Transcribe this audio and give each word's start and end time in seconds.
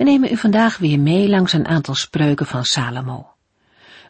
We 0.00 0.06
nemen 0.06 0.32
u 0.32 0.36
vandaag 0.36 0.76
weer 0.78 1.00
mee 1.00 1.28
langs 1.28 1.52
een 1.52 1.66
aantal 1.66 1.94
spreuken 1.94 2.46
van 2.46 2.64
Salomo. 2.64 3.32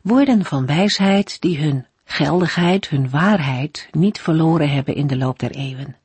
Woorden 0.02 0.44
van 0.44 0.66
wijsheid 0.66 1.40
die 1.40 1.58
hun 1.58 1.86
geldigheid, 2.04 2.88
hun 2.88 3.10
waarheid 3.10 3.88
niet 3.92 4.20
verloren 4.20 4.70
hebben 4.70 4.94
in 4.94 5.06
de 5.06 5.16
loop 5.16 5.38
der 5.38 5.50
eeuwen. 5.50 5.96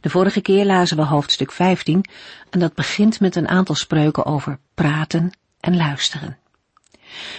De 0.00 0.10
vorige 0.10 0.40
keer 0.40 0.64
lazen 0.64 0.96
we 0.96 1.02
hoofdstuk 1.02 1.52
15 1.52 2.04
en 2.50 2.60
dat 2.60 2.74
begint 2.74 3.20
met 3.20 3.36
een 3.36 3.48
aantal 3.48 3.74
spreuken 3.74 4.24
over 4.24 4.58
praten 4.74 5.30
en 5.60 5.76
luisteren. 5.76 6.38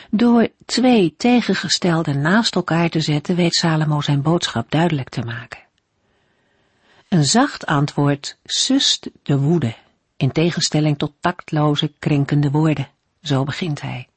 Door 0.09 0.47
twee 0.65 1.13
tegengestelden 1.17 2.21
naast 2.21 2.55
elkaar 2.55 2.89
te 2.89 2.99
zetten 2.99 3.35
weet 3.35 3.55
Salomo 3.55 4.01
zijn 4.01 4.21
boodschap 4.21 4.71
duidelijk 4.71 5.09
te 5.09 5.21
maken. 5.21 5.59
Een 7.09 7.25
zacht 7.25 7.65
antwoord 7.65 8.37
sust 8.43 9.09
de 9.23 9.37
woede 9.37 9.75
in 10.17 10.31
tegenstelling 10.31 10.97
tot 10.97 11.13
taktloze, 11.19 11.93
krenkende 11.99 12.51
woorden. 12.51 12.87
Zo 13.21 13.43
begint 13.43 13.81
hij. 13.81 14.07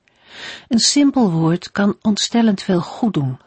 Een 0.69 0.79
simpel 0.79 1.31
woord 1.31 1.71
kan 1.71 1.97
ontstellend 2.03 2.63
veel 2.63 2.81
goed 2.81 3.15
doen, 3.15 3.39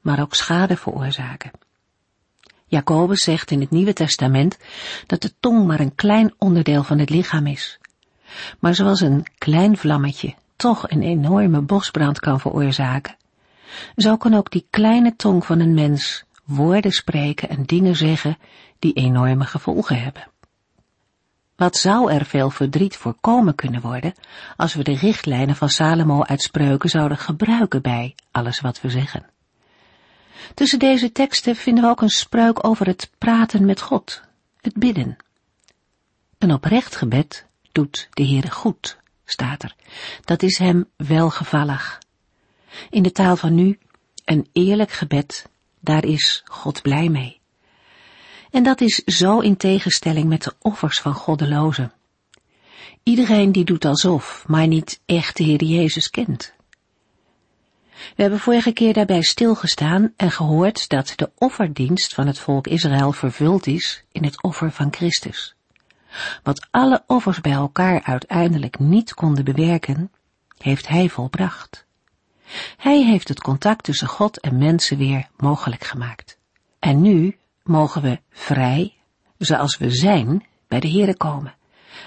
maar 0.00 0.20
ook 0.20 0.34
schade 0.34 0.76
veroorzaken. 0.76 1.50
Jacobus 2.66 3.22
zegt 3.22 3.50
in 3.50 3.60
het 3.60 3.70
Nieuwe 3.70 3.92
Testament 3.92 4.58
dat 5.06 5.22
de 5.22 5.32
tong 5.40 5.66
maar 5.66 5.80
een 5.80 5.94
klein 5.94 6.34
onderdeel 6.38 6.82
van 6.82 6.98
het 6.98 7.10
lichaam 7.10 7.46
is. 7.46 7.78
Maar 8.58 8.74
zoals 8.74 9.00
een 9.00 9.26
klein 9.38 9.76
vlammetje 9.76 10.34
toch 10.56 10.90
een 10.90 11.02
enorme 11.02 11.60
bosbrand 11.60 12.20
kan 12.20 12.40
veroorzaken, 12.40 13.16
zo 13.96 14.16
kan 14.16 14.34
ook 14.34 14.50
die 14.50 14.66
kleine 14.70 15.16
tong 15.16 15.44
van 15.44 15.60
een 15.60 15.74
mens 15.74 16.24
woorden 16.44 16.92
spreken 16.92 17.48
en 17.48 17.64
dingen 17.64 17.96
zeggen 17.96 18.38
die 18.78 18.92
enorme 18.92 19.44
gevolgen 19.44 20.02
hebben. 20.02 20.26
Wat 21.58 21.76
zou 21.76 22.12
er 22.12 22.24
veel 22.24 22.50
verdriet 22.50 22.96
voorkomen 22.96 23.54
kunnen 23.54 23.80
worden 23.80 24.14
als 24.56 24.74
we 24.74 24.82
de 24.82 24.96
richtlijnen 24.96 25.56
van 25.56 25.68
Salomo 25.68 26.22
uit 26.22 26.42
spreuken 26.42 26.88
zouden 26.88 27.18
gebruiken 27.18 27.82
bij 27.82 28.14
alles 28.30 28.60
wat 28.60 28.80
we 28.80 28.90
zeggen? 28.90 29.26
Tussen 30.54 30.78
deze 30.78 31.12
teksten 31.12 31.56
vinden 31.56 31.84
we 31.84 31.90
ook 31.90 32.00
een 32.00 32.08
spreuk 32.08 32.66
over 32.66 32.86
het 32.86 33.10
praten 33.18 33.64
met 33.64 33.80
God, 33.80 34.22
het 34.60 34.74
bidden. 34.74 35.16
Een 36.38 36.52
oprecht 36.52 36.96
gebed 36.96 37.46
doet 37.72 38.08
de 38.10 38.26
Heere 38.26 38.50
goed, 38.50 38.98
staat 39.24 39.62
er. 39.62 39.74
Dat 40.24 40.42
is 40.42 40.58
hem 40.58 40.88
welgevallig. 40.96 41.98
In 42.90 43.02
de 43.02 43.12
taal 43.12 43.36
van 43.36 43.54
nu, 43.54 43.78
een 44.24 44.48
eerlijk 44.52 44.90
gebed, 44.90 45.48
daar 45.80 46.04
is 46.04 46.42
God 46.44 46.82
blij 46.82 47.08
mee. 47.08 47.40
En 48.50 48.62
dat 48.62 48.80
is 48.80 48.94
zo 48.94 49.38
in 49.38 49.56
tegenstelling 49.56 50.28
met 50.28 50.42
de 50.42 50.54
offers 50.60 51.00
van 51.00 51.14
goddelozen. 51.14 51.92
Iedereen 53.02 53.52
die 53.52 53.64
doet 53.64 53.84
alsof, 53.84 54.44
maar 54.46 54.66
niet 54.66 55.00
echt 55.06 55.36
de 55.36 55.44
Heer 55.44 55.64
Jezus 55.64 56.10
kent. 56.10 56.56
We 58.16 58.22
hebben 58.22 58.38
vorige 58.40 58.72
keer 58.72 58.92
daarbij 58.92 59.22
stilgestaan 59.22 60.12
en 60.16 60.30
gehoord 60.30 60.88
dat 60.88 61.12
de 61.16 61.30
offerdienst 61.34 62.14
van 62.14 62.26
het 62.26 62.38
volk 62.38 62.66
Israël 62.66 63.12
vervuld 63.12 63.66
is 63.66 64.04
in 64.12 64.24
het 64.24 64.42
offer 64.42 64.72
van 64.72 64.92
Christus. 64.92 65.54
Wat 66.42 66.66
alle 66.70 67.02
offers 67.06 67.40
bij 67.40 67.52
elkaar 67.52 68.02
uiteindelijk 68.02 68.78
niet 68.78 69.14
konden 69.14 69.44
bewerken, 69.44 70.12
heeft 70.58 70.88
Hij 70.88 71.08
volbracht. 71.08 71.86
Hij 72.76 73.04
heeft 73.04 73.28
het 73.28 73.40
contact 73.40 73.84
tussen 73.84 74.08
God 74.08 74.40
en 74.40 74.58
mensen 74.58 74.98
weer 74.98 75.28
mogelijk 75.36 75.84
gemaakt. 75.84 76.38
En 76.78 77.00
nu 77.00 77.36
mogen 77.68 78.02
we 78.02 78.20
vrij, 78.30 78.94
zoals 79.38 79.78
we 79.78 79.90
zijn, 79.90 80.46
bij 80.68 80.80
de 80.80 80.90
Heere 80.90 81.16
komen. 81.16 81.54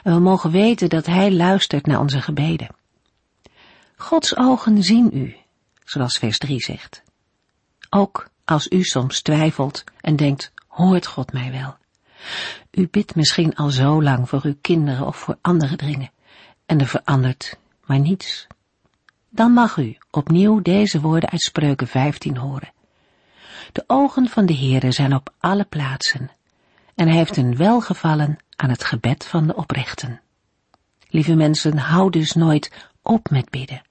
En 0.03 0.13
we 0.13 0.19
mogen 0.19 0.51
weten 0.51 0.89
dat 0.89 1.05
Hij 1.05 1.31
luistert 1.31 1.85
naar 1.85 1.99
onze 1.99 2.21
gebeden. 2.21 2.75
Gods 3.95 4.37
ogen 4.37 4.83
zien 4.83 5.09
u, 5.13 5.35
zoals 5.83 6.17
vers 6.17 6.37
3 6.37 6.59
zegt. 6.59 7.03
Ook 7.89 8.29
als 8.45 8.67
u 8.67 8.83
soms 8.83 9.21
twijfelt 9.21 9.83
en 10.01 10.15
denkt, 10.15 10.51
hoort 10.67 11.05
God 11.05 11.33
mij 11.33 11.51
wel? 11.51 11.75
U 12.71 12.87
bidt 12.91 13.15
misschien 13.15 13.55
al 13.55 13.69
zo 13.69 14.03
lang 14.03 14.29
voor 14.29 14.41
uw 14.43 14.55
kinderen 14.61 15.07
of 15.07 15.17
voor 15.17 15.37
andere 15.41 15.75
dringen, 15.75 16.11
en 16.65 16.79
er 16.79 16.87
verandert 16.87 17.57
maar 17.85 17.99
niets. 17.99 18.47
Dan 19.29 19.51
mag 19.51 19.77
u 19.77 19.97
opnieuw 20.11 20.61
deze 20.61 21.01
woorden 21.01 21.29
uit 21.29 21.41
Spreuken 21.41 21.87
15 21.87 22.37
horen. 22.37 22.71
De 23.71 23.83
ogen 23.87 24.27
van 24.27 24.45
de 24.45 24.55
Heere 24.55 24.91
zijn 24.91 25.13
op 25.13 25.33
alle 25.39 25.65
plaatsen 25.65 26.31
en 26.95 27.07
hij 27.07 27.17
heeft 27.17 27.37
een 27.37 27.55
welgevallen 27.55 28.37
aan 28.55 28.69
het 28.69 28.83
gebed 28.83 29.25
van 29.25 29.47
de 29.47 29.55
oprechten. 29.55 30.21
Lieve 31.09 31.35
mensen, 31.35 31.77
hou 31.77 32.09
dus 32.09 32.33
nooit 32.33 32.89
op 33.01 33.29
met 33.29 33.49
bidden, 33.49 33.81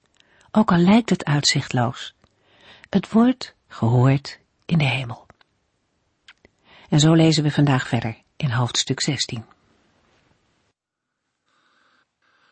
ook 0.51 0.71
al 0.71 0.77
lijkt 0.77 1.09
het 1.09 1.25
uitzichtloos. 1.25 2.13
Het 2.89 3.11
wordt 3.11 3.55
gehoord 3.67 4.39
in 4.65 4.77
de 4.77 4.87
hemel. 4.87 5.25
En 6.89 6.99
zo 6.99 7.13
lezen 7.13 7.43
we 7.43 7.51
vandaag 7.51 7.87
verder 7.87 8.17
in 8.37 8.51
hoofdstuk 8.51 9.01
16. 9.01 9.45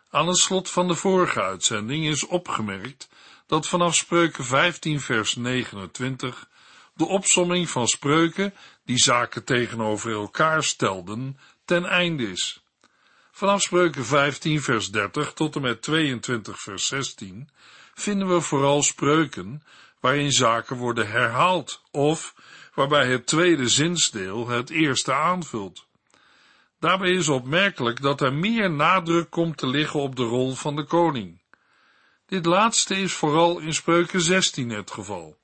Aan 0.09 0.27
het 0.27 0.37
slot 0.37 0.69
van 0.69 0.87
de 0.87 0.95
vorige 0.95 1.41
uitzending 1.41 2.05
is 2.05 2.27
opgemerkt 2.27 3.09
dat 3.45 3.67
vanaf 3.67 3.95
spreuken 3.95 4.45
15 4.45 4.99
vers 4.99 5.35
29 5.35 6.49
de 6.99 7.07
opsomming 7.07 7.69
van 7.69 7.87
spreuken 7.87 8.53
die 8.85 8.97
zaken 8.97 9.43
tegenover 9.43 10.11
elkaar 10.11 10.63
stelden 10.63 11.39
ten 11.65 11.85
einde 11.85 12.31
is. 12.31 12.63
Vanaf 13.31 13.61
spreuken 13.61 14.05
15 14.05 14.61
vers 14.61 14.91
30 14.91 15.33
tot 15.33 15.55
en 15.55 15.61
met 15.61 15.81
22 15.81 16.61
vers 16.61 16.87
16 16.87 17.49
vinden 17.93 18.27
we 18.27 18.41
vooral 18.41 18.83
spreuken 18.83 19.63
waarin 19.99 20.31
zaken 20.31 20.75
worden 20.75 21.09
herhaald 21.09 21.83
of 21.91 22.35
waarbij 22.73 23.07
het 23.11 23.25
tweede 23.25 23.69
zinsdeel 23.69 24.47
het 24.47 24.69
eerste 24.69 25.13
aanvult. 25.13 25.85
Daarbij 26.79 27.11
is 27.11 27.29
opmerkelijk 27.29 28.01
dat 28.01 28.21
er 28.21 28.33
meer 28.33 28.71
nadruk 28.71 29.29
komt 29.29 29.57
te 29.57 29.67
liggen 29.67 29.99
op 29.99 30.15
de 30.15 30.23
rol 30.23 30.53
van 30.53 30.75
de 30.75 30.83
koning. 30.83 31.41
Dit 32.25 32.45
laatste 32.45 32.95
is 32.95 33.13
vooral 33.13 33.59
in 33.59 33.73
spreuken 33.73 34.21
16 34.21 34.69
het 34.69 34.91
geval 34.91 35.38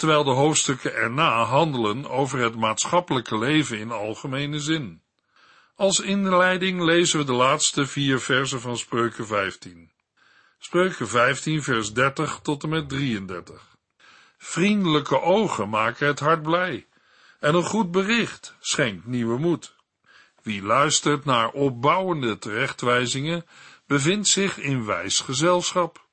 terwijl 0.00 0.24
de 0.24 0.30
hoofdstukken 0.30 0.94
erna 0.94 1.44
handelen 1.44 2.10
over 2.10 2.38
het 2.38 2.56
maatschappelijke 2.56 3.38
leven 3.38 3.78
in 3.78 3.90
algemene 3.90 4.60
zin. 4.60 5.02
Als 5.76 6.00
inleiding 6.00 6.82
lezen 6.82 7.18
we 7.18 7.24
de 7.24 7.32
laatste 7.32 7.86
vier 7.86 8.20
versen 8.20 8.60
van 8.60 8.76
Spreuken 8.76 9.26
15. 9.26 9.90
Spreuken 10.58 11.08
15 11.08 11.62
vers 11.62 11.92
30 11.92 12.38
tot 12.42 12.62
en 12.62 12.68
met 12.68 12.88
33. 12.88 13.76
Vriendelijke 14.38 15.20
ogen 15.20 15.68
maken 15.68 16.06
het 16.06 16.20
hart 16.20 16.42
blij, 16.42 16.86
en 17.40 17.54
een 17.54 17.64
goed 17.64 17.90
bericht 17.90 18.54
schenkt 18.60 19.06
nieuwe 19.06 19.38
moed. 19.38 19.74
Wie 20.42 20.62
luistert 20.62 21.24
naar 21.24 21.50
opbouwende 21.50 22.38
terechtwijzingen, 22.38 23.46
bevindt 23.86 24.28
zich 24.28 24.58
in 24.58 24.84
wijs 24.84 25.20
gezelschap. 25.20 26.04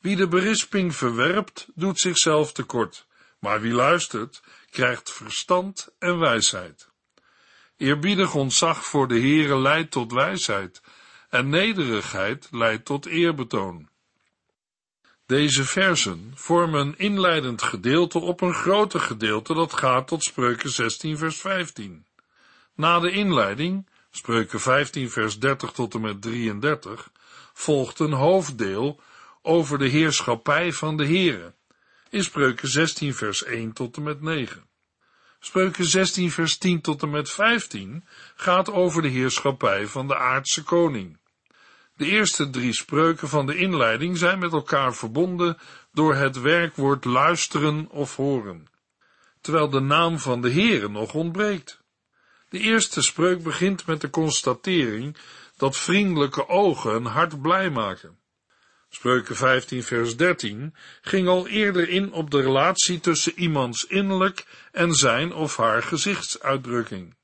Wie 0.00 0.16
de 0.16 0.28
berisping 0.28 0.96
verwerpt, 0.96 1.66
doet 1.74 1.98
zichzelf 1.98 2.52
tekort 2.52 3.08
maar 3.40 3.60
wie 3.60 3.72
luistert, 3.72 4.42
krijgt 4.70 5.12
verstand 5.12 5.88
en 5.98 6.18
wijsheid. 6.18 6.88
Eerbiedig 7.76 8.34
ontzag 8.34 8.84
voor 8.84 9.08
de 9.08 9.18
Heere 9.18 9.58
leidt 9.58 9.90
tot 9.90 10.12
wijsheid, 10.12 10.82
en 11.28 11.48
nederigheid 11.48 12.48
leidt 12.50 12.84
tot 12.84 13.06
eerbetoon. 13.06 13.88
Deze 15.26 15.64
versen 15.64 16.32
vormen 16.34 16.80
een 16.80 16.98
inleidend 16.98 17.62
gedeelte 17.62 18.18
op 18.18 18.40
een 18.40 18.54
groter 18.54 19.00
gedeelte 19.00 19.54
dat 19.54 19.72
gaat 19.72 20.08
tot 20.08 20.22
Spreuken 20.24 20.70
16 20.70 21.18
vers 21.18 21.40
15. 21.40 22.06
Na 22.74 23.00
de 23.00 23.10
inleiding, 23.10 23.88
Spreuken 24.10 24.60
15 24.60 25.10
vers 25.10 25.38
30 25.38 25.72
tot 25.72 25.94
en 25.94 26.00
met 26.00 26.22
33, 26.22 27.10
volgt 27.52 27.98
een 27.98 28.12
hoofddeel 28.12 29.00
over 29.42 29.78
de 29.78 29.88
heerschappij 29.88 30.72
van 30.72 30.96
de 30.96 31.06
Heere 31.06 31.54
in 32.10 32.22
Spreuken 32.22 32.68
16 32.68 33.14
vers 33.14 33.44
1 33.44 33.72
tot 33.72 33.96
en 33.96 34.02
met 34.02 34.20
9. 34.20 34.68
Spreuken 35.40 35.84
16 35.84 36.30
vers 36.30 36.58
10 36.58 36.80
tot 36.80 37.02
en 37.02 37.10
met 37.10 37.30
15 37.30 38.04
gaat 38.36 38.70
over 38.70 39.02
de 39.02 39.08
heerschappij 39.08 39.86
van 39.86 40.08
de 40.08 40.16
aardse 40.16 40.62
koning. 40.62 41.18
De 41.96 42.06
eerste 42.06 42.50
drie 42.50 42.72
spreuken 42.72 43.28
van 43.28 43.46
de 43.46 43.56
inleiding 43.56 44.18
zijn 44.18 44.38
met 44.38 44.52
elkaar 44.52 44.94
verbonden 44.94 45.58
door 45.92 46.14
het 46.14 46.40
werkwoord 46.40 47.04
luisteren 47.04 47.90
of 47.90 48.16
horen, 48.16 48.66
terwijl 49.40 49.70
de 49.70 49.80
naam 49.80 50.18
van 50.18 50.40
de 50.40 50.50
Heere 50.50 50.88
nog 50.88 51.14
ontbreekt. 51.14 51.80
De 52.48 52.58
eerste 52.58 53.02
spreuk 53.02 53.42
begint 53.42 53.86
met 53.86 54.00
de 54.00 54.10
constatering 54.10 55.16
dat 55.56 55.76
vriendelijke 55.76 56.48
ogen 56.48 56.94
een 56.94 57.04
hart 57.04 57.42
blij 57.42 57.70
maken. 57.70 58.19
Spreuken 58.90 59.36
15 59.36 59.82
vers 59.82 60.16
13 60.16 60.74
ging 61.00 61.28
al 61.28 61.48
eerder 61.48 61.88
in 61.88 62.12
op 62.12 62.30
de 62.30 62.40
relatie 62.40 63.00
tussen 63.00 63.38
iemands 63.38 63.86
innerlijk 63.86 64.44
en 64.72 64.94
zijn 64.94 65.32
of 65.32 65.56
haar 65.56 65.82
gezichtsuitdrukking. 65.82 67.14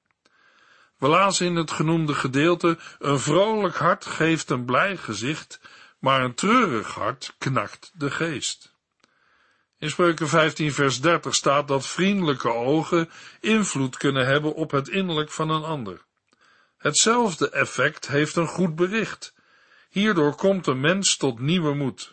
We 0.98 1.08
lazen 1.08 1.46
in 1.46 1.56
het 1.56 1.70
genoemde 1.70 2.14
gedeelte, 2.14 2.78
een 2.98 3.18
vrolijk 3.18 3.76
hart 3.76 4.06
geeft 4.06 4.50
een 4.50 4.64
blij 4.64 4.96
gezicht, 4.96 5.60
maar 5.98 6.24
een 6.24 6.34
treurig 6.34 6.94
hart 6.94 7.34
knakt 7.38 7.90
de 7.94 8.10
geest. 8.10 8.74
In 9.78 9.90
Spreuken 9.90 10.28
15 10.28 10.72
vers 10.72 11.00
30 11.00 11.34
staat 11.34 11.69
dat 11.69 11.86
vriendelijke 11.86 12.52
ogen 12.52 13.10
invloed 13.40 13.96
kunnen 13.96 14.26
hebben 14.26 14.54
op 14.54 14.70
het 14.70 14.88
innerlijk 14.88 15.30
van 15.30 15.50
een 15.50 15.64
ander. 15.64 16.04
Hetzelfde 16.76 17.50
effect 17.50 18.08
heeft 18.08 18.36
een 18.36 18.46
goed 18.46 18.76
bericht. 18.76 19.34
Hierdoor 19.96 20.34
komt 20.34 20.66
een 20.66 20.81
mens 20.81 21.16
tot 21.16 21.38
nieuwe 21.38 21.75
moed. 21.75 22.12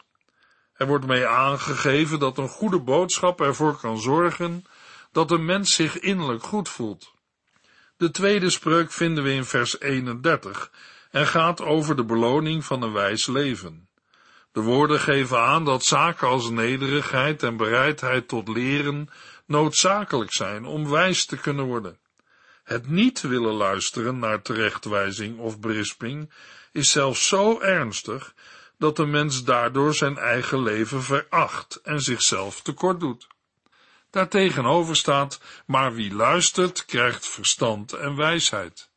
Er 0.73 0.87
wordt 0.87 1.05
mee 1.05 1.25
aangegeven 1.25 2.19
dat 2.19 2.37
een 2.37 2.47
goede 2.47 2.79
boodschap 2.79 3.41
ervoor 3.41 3.77
kan 3.77 3.99
zorgen 3.99 4.65
dat 5.11 5.31
een 5.31 5.45
mens 5.45 5.73
zich 5.75 5.99
innerlijk 5.99 6.43
goed 6.43 6.69
voelt. 6.69 7.13
De 7.97 8.11
tweede 8.11 8.49
spreuk 8.49 8.91
vinden 8.91 9.23
we 9.23 9.33
in 9.33 9.45
vers 9.45 9.79
31 9.79 10.71
en 11.11 11.27
gaat 11.27 11.61
over 11.61 11.95
de 11.95 12.05
beloning 12.05 12.65
van 12.65 12.81
een 12.81 12.93
wijs 12.93 13.27
leven. 13.27 13.89
De 14.51 14.61
woorden 14.61 14.99
geven 14.99 15.39
aan 15.39 15.65
dat 15.65 15.83
zaken 15.83 16.27
als 16.27 16.49
nederigheid 16.49 17.43
en 17.43 17.57
bereidheid 17.57 18.27
tot 18.27 18.47
leren 18.47 19.09
noodzakelijk 19.45 20.33
zijn 20.33 20.65
om 20.65 20.89
wijs 20.89 21.25
te 21.25 21.37
kunnen 21.37 21.65
worden. 21.65 21.99
Het 22.63 22.89
niet 22.89 23.21
willen 23.21 23.53
luisteren 23.53 24.19
naar 24.19 24.41
terechtwijzing 24.41 25.39
of 25.39 25.59
berisping 25.59 26.31
is 26.73 26.91
zelfs 26.91 27.27
zo 27.27 27.59
ernstig 27.59 28.33
dat 28.77 28.95
de 28.95 29.05
mens 29.05 29.43
daardoor 29.43 29.93
zijn 29.93 30.17
eigen 30.17 30.63
leven 30.63 31.03
veracht 31.03 31.79
en 31.83 32.01
zichzelf 32.01 32.61
tekort 32.61 32.99
doet. 32.99 33.27
Daartegenover 34.09 34.95
staat, 34.95 35.41
maar 35.65 35.93
wie 35.93 36.13
luistert, 36.13 36.85
krijgt 36.85 37.27
verstand 37.27 37.93
en 37.93 38.15
wijsheid. 38.15 38.89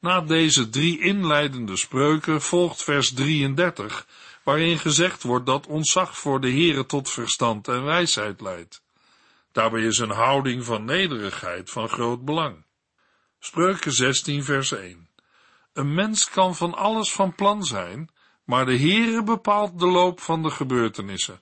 Na 0.00 0.20
deze 0.20 0.68
drie 0.68 1.00
inleidende 1.00 1.76
spreuken 1.76 2.42
volgt 2.42 2.82
vers 2.82 3.12
33, 3.12 4.06
waarin 4.42 4.78
gezegd 4.78 5.22
wordt 5.22 5.46
dat 5.46 5.66
ontzag 5.66 6.18
voor 6.18 6.40
de 6.40 6.50
Heere 6.50 6.86
tot 6.86 7.10
verstand 7.10 7.68
en 7.68 7.84
wijsheid 7.84 8.40
leidt. 8.40 8.82
Daarbij 9.52 9.82
is 9.82 9.98
een 9.98 10.10
houding 10.10 10.64
van 10.64 10.84
nederigheid 10.84 11.70
van 11.70 11.88
groot 11.88 12.24
belang. 12.24 12.64
Spreuken 13.38 13.92
16 13.92 14.44
vers 14.44 14.72
1 14.72 15.07
Een 15.78 15.94
mens 15.94 16.30
kan 16.30 16.54
van 16.54 16.74
alles 16.74 17.12
van 17.12 17.34
plan 17.34 17.64
zijn, 17.64 18.10
maar 18.44 18.66
de 18.66 18.78
Heere 18.78 19.22
bepaalt 19.22 19.78
de 19.78 19.86
loop 19.86 20.20
van 20.20 20.42
de 20.42 20.50
gebeurtenissen. 20.50 21.40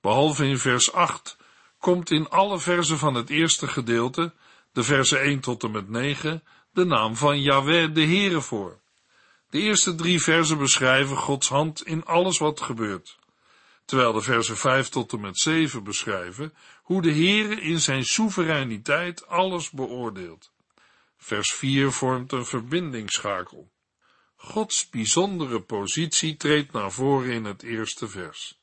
Behalve 0.00 0.46
in 0.46 0.58
vers 0.58 0.92
8 0.92 1.36
komt 1.78 2.10
in 2.10 2.28
alle 2.28 2.58
versen 2.58 2.98
van 2.98 3.14
het 3.14 3.30
eerste 3.30 3.68
gedeelte, 3.68 4.32
de 4.72 4.82
versen 4.82 5.20
1 5.20 5.40
tot 5.40 5.62
en 5.62 5.70
met 5.70 5.88
9, 5.88 6.42
de 6.72 6.84
naam 6.84 7.16
van 7.16 7.40
Yahweh 7.40 7.94
de 7.94 8.04
Heere 8.04 8.40
voor. 8.40 8.78
De 9.50 9.58
eerste 9.58 9.94
drie 9.94 10.22
versen 10.22 10.58
beschrijven 10.58 11.16
Gods 11.16 11.48
hand 11.48 11.86
in 11.86 12.04
alles 12.04 12.38
wat 12.38 12.60
gebeurt, 12.60 13.18
terwijl 13.84 14.12
de 14.12 14.22
versen 14.22 14.56
5 14.56 14.88
tot 14.88 15.12
en 15.12 15.20
met 15.20 15.38
7 15.38 15.84
beschrijven 15.84 16.54
hoe 16.82 17.02
de 17.02 17.12
Heere 17.12 17.60
in 17.60 17.80
zijn 17.80 18.04
soevereiniteit 18.04 19.26
alles 19.26 19.70
beoordeelt. 19.70 20.50
Vers 21.18 21.52
4 21.52 21.92
vormt 21.92 22.32
een 22.32 22.46
verbindingsschakel. 22.46 23.70
Gods 24.36 24.88
bijzondere 24.88 25.60
positie 25.60 26.36
treedt 26.36 26.72
naar 26.72 26.92
voren 26.92 27.32
in 27.32 27.44
het 27.44 27.62
eerste 27.62 28.08
vers. 28.08 28.60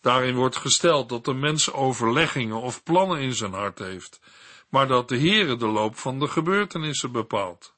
Daarin 0.00 0.34
wordt 0.34 0.56
gesteld 0.56 1.08
dat 1.08 1.24
de 1.24 1.34
mens 1.34 1.72
overleggingen 1.72 2.60
of 2.60 2.82
plannen 2.82 3.20
in 3.20 3.34
zijn 3.34 3.52
hart 3.52 3.78
heeft, 3.78 4.20
maar 4.68 4.86
dat 4.86 5.08
de 5.08 5.18
Heere 5.18 5.56
de 5.56 5.66
loop 5.66 5.96
van 5.96 6.18
de 6.18 6.28
gebeurtenissen 6.28 7.12
bepaalt. 7.12 7.74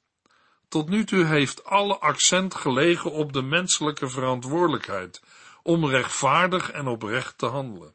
Tot 0.69 0.89
nu 0.89 1.05
toe 1.05 1.25
heeft 1.25 1.65
alle 1.65 1.99
accent 1.99 2.55
gelegen 2.55 3.13
op 3.13 3.33
de 3.33 3.43
menselijke 3.43 4.09
verantwoordelijkheid 4.09 5.23
om 5.63 5.87
rechtvaardig 5.87 6.71
en 6.71 6.87
oprecht 6.87 7.39
te 7.39 7.47
handelen. 7.47 7.95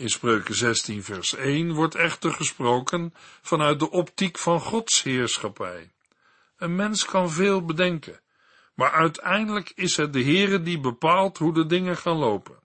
In 0.00 0.08
Spreuken 0.08 0.54
16 0.54 1.04
vers 1.04 1.34
1 1.34 1.72
wordt 1.72 1.94
echter 1.94 2.32
gesproken 2.32 3.14
vanuit 3.42 3.78
de 3.78 3.90
optiek 3.90 4.38
van 4.38 4.60
Gods 4.60 5.02
heerschappij. 5.02 5.90
Een 6.56 6.76
mens 6.76 7.04
kan 7.04 7.30
veel 7.30 7.64
bedenken, 7.64 8.20
maar 8.74 8.90
uiteindelijk 8.90 9.72
is 9.74 9.96
het 9.96 10.12
de 10.12 10.22
Heere 10.22 10.62
die 10.62 10.80
bepaalt 10.80 11.38
hoe 11.38 11.54
de 11.54 11.66
dingen 11.66 11.96
gaan 11.96 12.16
lopen. 12.16 12.58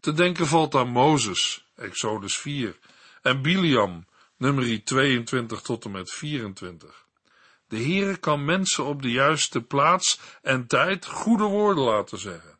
Te 0.00 0.12
denken 0.12 0.46
valt 0.46 0.74
aan 0.74 0.88
Mozes, 0.88 1.66
Exodus 1.76 2.36
4, 2.36 2.78
en 3.22 3.42
Biliam, 3.42 4.06
nummer 4.36 4.84
22 4.84 5.60
tot 5.60 5.84
en 5.84 5.90
met 5.90 6.12
24. 6.12 7.06
De 7.68 7.76
Heere 7.76 8.16
kan 8.16 8.44
mensen 8.44 8.84
op 8.84 9.02
de 9.02 9.10
juiste 9.10 9.62
plaats 9.62 10.20
en 10.42 10.66
tijd 10.66 11.06
goede 11.06 11.44
woorden 11.44 11.84
laten 11.84 12.18
zeggen. 12.18 12.58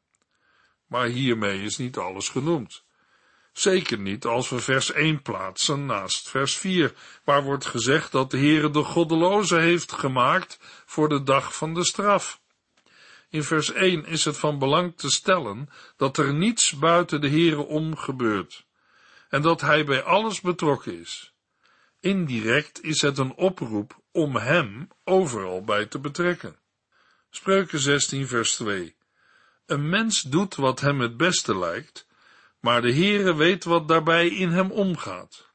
Maar 0.87 1.07
hiermee 1.07 1.63
is 1.63 1.77
niet 1.77 1.97
alles 1.97 2.29
genoemd. 2.29 2.85
Zeker 3.57 3.99
niet 3.99 4.25
als 4.25 4.49
we 4.49 4.59
vers 4.59 4.93
1 4.93 5.23
plaatsen 5.23 5.87
naast 5.87 6.29
vers 6.29 6.57
4, 6.57 6.95
waar 7.25 7.43
wordt 7.43 7.67
gezegd 7.67 8.13
dat 8.13 8.31
de 8.31 8.37
Heere 8.37 8.71
de 8.71 8.83
goddeloze 8.83 9.57
heeft 9.57 9.93
gemaakt 9.93 10.59
voor 10.87 11.09
de 11.09 11.23
dag 11.23 11.57
van 11.57 11.75
de 11.75 11.85
straf. 11.85 12.41
In 13.29 13.45
vers 13.45 13.73
1 13.73 14.07
is 14.07 14.25
het 14.25 14.37
van 14.37 14.59
belang 14.59 14.97
te 14.97 15.11
stellen 15.11 15.69
dat 15.97 16.17
er 16.17 16.35
niets 16.35 16.79
buiten 16.79 17.21
de 17.21 17.29
Heere 17.29 17.67
om 17.67 17.97
gebeurt 17.97 18.67
en 19.29 19.43
dat 19.43 19.61
hij 19.61 19.85
bij 19.85 20.03
alles 20.03 20.41
betrokken 20.41 21.01
is. 21.01 21.33
Indirect 22.01 22.83
is 22.83 23.01
het 23.01 23.19
een 23.19 23.35
oproep 23.35 24.01
om 24.13 24.37
hem 24.37 24.89
overal 25.05 25.65
bij 25.65 25.87
te 25.87 25.99
betrekken. 25.99 26.57
Spreuken 27.31 27.79
16 27.79 28.27
vers 28.27 28.55
2 28.55 28.97
Een 29.67 29.89
mens 29.89 30.23
doet 30.23 30.55
wat 30.55 30.81
hem 30.81 31.01
het 31.01 31.17
beste 31.17 31.59
lijkt, 31.59 32.06
maar 32.61 32.83
de 32.83 32.93
Heere 32.93 33.35
weet 33.35 33.65
wat 33.65 33.89
daarbij 33.89 34.29
in 34.29 34.51
hem 34.51 34.71
omgaat. 34.71 35.51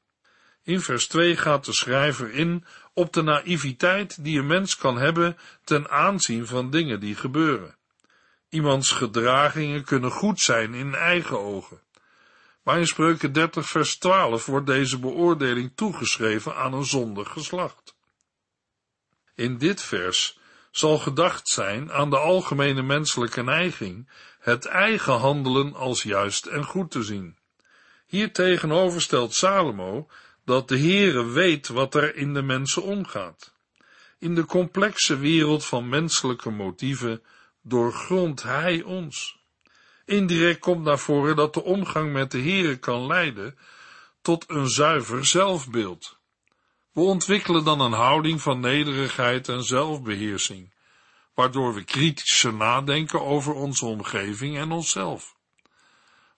In 0.63 0.81
vers 0.81 1.08
2 1.08 1.38
gaat 1.38 1.65
de 1.65 1.74
schrijver 1.74 2.31
in 2.31 2.65
op 2.93 3.13
de 3.13 3.22
naïviteit 3.22 4.24
die 4.24 4.39
een 4.39 4.48
mens 4.48 4.77
kan 4.77 4.98
hebben 4.98 5.38
ten 5.63 5.89
aanzien 5.89 6.48
van 6.48 6.70
dingen 6.70 7.00
die 7.00 7.15
gebeuren. 7.15 7.75
Iemands 8.50 8.91
gedragingen 8.91 9.84
kunnen 9.84 10.12
goed 10.12 10.39
zijn 10.39 10.74
in 10.74 10.96
eigen 10.96 11.39
ogen. 11.39 11.81
Maar 12.63 12.77
in 12.77 12.88
Spreuken 12.88 13.34
30 13.34 13.67
vers 13.67 13.98
12 13.98 14.46
wordt 14.46 14.67
deze 14.67 15.00
beoordeling 15.00 15.72
toegeschreven 15.75 16.55
aan 16.55 16.74
een 16.74 16.86
zondig 16.86 17.29
geslacht. 17.29 17.96
In 19.36 19.58
dit 19.58 19.81
vers 19.81 20.39
zal 20.72 20.98
gedacht 20.98 21.48
zijn 21.48 21.92
aan 21.92 22.10
de 22.10 22.18
algemene 22.18 22.82
menselijke 22.82 23.44
neiging 23.44 24.10
het 24.40 24.66
eigen 24.66 25.13
handelen 25.13 25.74
als 25.75 26.04
juist 26.04 26.46
en 26.46 26.63
goed 26.63 26.92
te 26.92 27.04
zien. 27.04 27.38
Hier 28.06 28.34
tegenover 28.34 29.01
stelt 29.01 29.34
Salomo 29.34 30.08
dat 30.46 30.68
de 30.68 30.80
Heere 30.80 31.25
weet 31.25 31.68
wat 31.68 31.96
er 31.96 32.16
in 32.16 32.34
de 32.34 32.42
mensen 32.42 32.84
omgaat. 32.84 33.54
In 34.20 34.36
de 34.36 34.46
complexe 34.46 35.18
wereld 35.18 35.66
van 35.66 35.90
menselijke 35.90 36.50
motieven 36.50 37.24
doorgrondt 37.62 38.44
Hij 38.44 38.82
ons. 38.82 39.40
Indirect 40.06 40.60
komt 40.60 40.84
naar 40.84 41.00
voren 41.00 41.36
dat 41.36 41.54
de 41.54 41.63
omgang 41.63 42.13
met 42.13 42.32
de 42.32 42.42
Heere 42.42 42.78
kan 42.78 43.06
leiden 43.06 43.58
tot 44.22 44.50
een 44.50 44.70
zuiver 44.70 45.25
zelfbeeld. 45.25 46.20
We 46.92 47.02
ontwikkelen 47.02 47.64
dan 47.64 47.80
een 47.80 47.92
houding 47.92 48.42
van 48.42 48.60
nederigheid 48.60 49.50
en 49.50 49.64
zelfbeheersing, 49.64 50.74
waardoor 51.34 51.74
we 51.74 51.84
kritischer 51.84 52.54
nadenken 52.54 53.22
over 53.22 53.54
onze 53.54 53.86
omgeving 53.86 54.58
en 54.58 54.72
onszelf. 54.72 55.36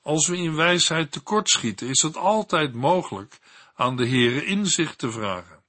Als 0.02 0.28
we 0.28 0.38
in 0.38 0.56
wijsheid 0.56 1.12
tekortschieten, 1.12 1.88
is 1.88 2.02
het 2.02 2.18
altijd 2.18 2.74
mogelijk 2.74 3.40
aan 3.76 3.96
de 3.96 4.08
Heere 4.08 4.46
inzicht 4.46 4.98
te 4.98 5.12
vragen. 5.12 5.64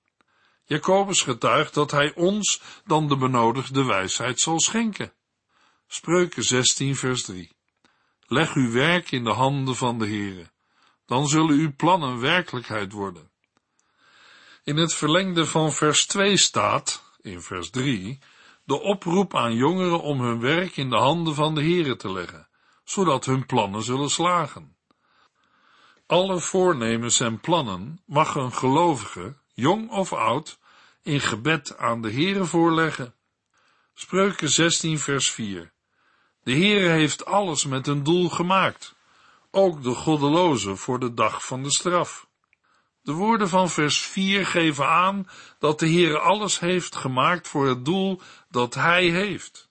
Jacobus 0.65 1.21
getuigt 1.21 1.75
dat 1.75 1.91
hij 1.91 2.15
ons 2.15 2.63
dan 2.85 3.09
de 3.09 3.17
benodigde 3.17 3.85
wijsheid 3.85 4.41
zal 4.41 4.61
schenken. 4.61 5.13
Spreuken 5.87 6.43
16 6.43 6.97
vers 6.97 7.23
3 7.23 7.53
Leg 8.27 8.55
uw 8.55 8.73
werk 8.73 9.11
in 9.11 9.25
de 9.25 9.31
handen 9.31 9.77
van 9.77 9.99
de 9.99 10.07
Heere, 10.07 10.51
dan 11.07 11.27
zullen 11.27 11.57
uw 11.59 11.75
plannen 11.77 12.21
werkelijkheid 12.21 12.93
worden. 12.93 13.31
In 14.65 14.77
het 14.77 14.95
verlengde 14.95 15.47
van 15.47 15.73
vers 15.73 16.07
2 16.07 16.37
staat, 16.37 17.03
in 17.21 17.43
vers 17.43 17.71
3, 17.71 18.19
de 18.65 18.81
oproep 18.81 19.37
aan 19.37 19.55
jongeren 19.55 20.01
om 20.01 20.21
hun 20.21 20.41
werk 20.41 20.77
in 20.77 20.91
de 20.91 20.97
handen 20.97 21.35
van 21.35 21.55
de 21.55 21.63
Here 21.63 21.97
te 21.97 22.13
leggen, 22.13 22.49
zodat 22.85 23.25
hun 23.25 23.47
plannen 23.47 23.83
zullen 23.83 24.11
slagen. 24.11 24.77
Alle 26.07 26.41
voornemens 26.41 27.21
en 27.21 27.41
plannen 27.41 28.01
mag 28.07 28.35
een 28.35 28.53
gelovige, 28.53 29.37
jong 29.55 29.91
of 29.91 30.13
oud, 30.13 30.59
in 31.03 31.21
gebed 31.21 31.79
aan 31.79 32.03
de 32.03 32.13
Here 32.13 32.45
voorleggen. 32.45 33.15
Spreuken 33.95 34.51
16 34.51 34.99
vers 34.99 35.31
4 35.31 35.73
De 36.43 36.53
Heere 36.53 36.89
heeft 36.89 37.25
alles 37.25 37.65
met 37.65 37.87
een 37.87 38.03
doel 38.03 38.29
gemaakt, 38.29 38.95
ook 39.51 39.83
de 39.83 39.95
goddeloze 39.95 40.77
voor 40.77 41.01
de 41.01 41.15
dag 41.15 41.45
van 41.45 41.63
de 41.63 41.71
straf. 41.71 42.24
De 43.05 43.13
woorden 43.13 43.49
van 43.49 43.71
vers 43.71 43.99
4 43.99 44.47
geven 44.47 44.89
aan 44.89 45.29
dat 45.59 45.79
de 45.79 45.87
Heer 45.87 46.19
alles 46.19 46.61
heeft 46.61 46.97
gemaakt 46.97 47.49
voor 47.49 47.69
het 47.69 47.85
doel 47.85 48.21
dat 48.51 48.75
Hij 48.75 49.05
heeft. 49.05 49.69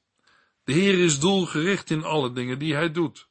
De 0.64 0.74
Heer 0.74 1.00
is 1.00 1.20
doelgericht 1.20 1.90
in 1.90 2.04
alle 2.04 2.34
dingen 2.34 2.60
die 2.60 2.74
Hij 2.74 2.92
doet. 2.92 3.28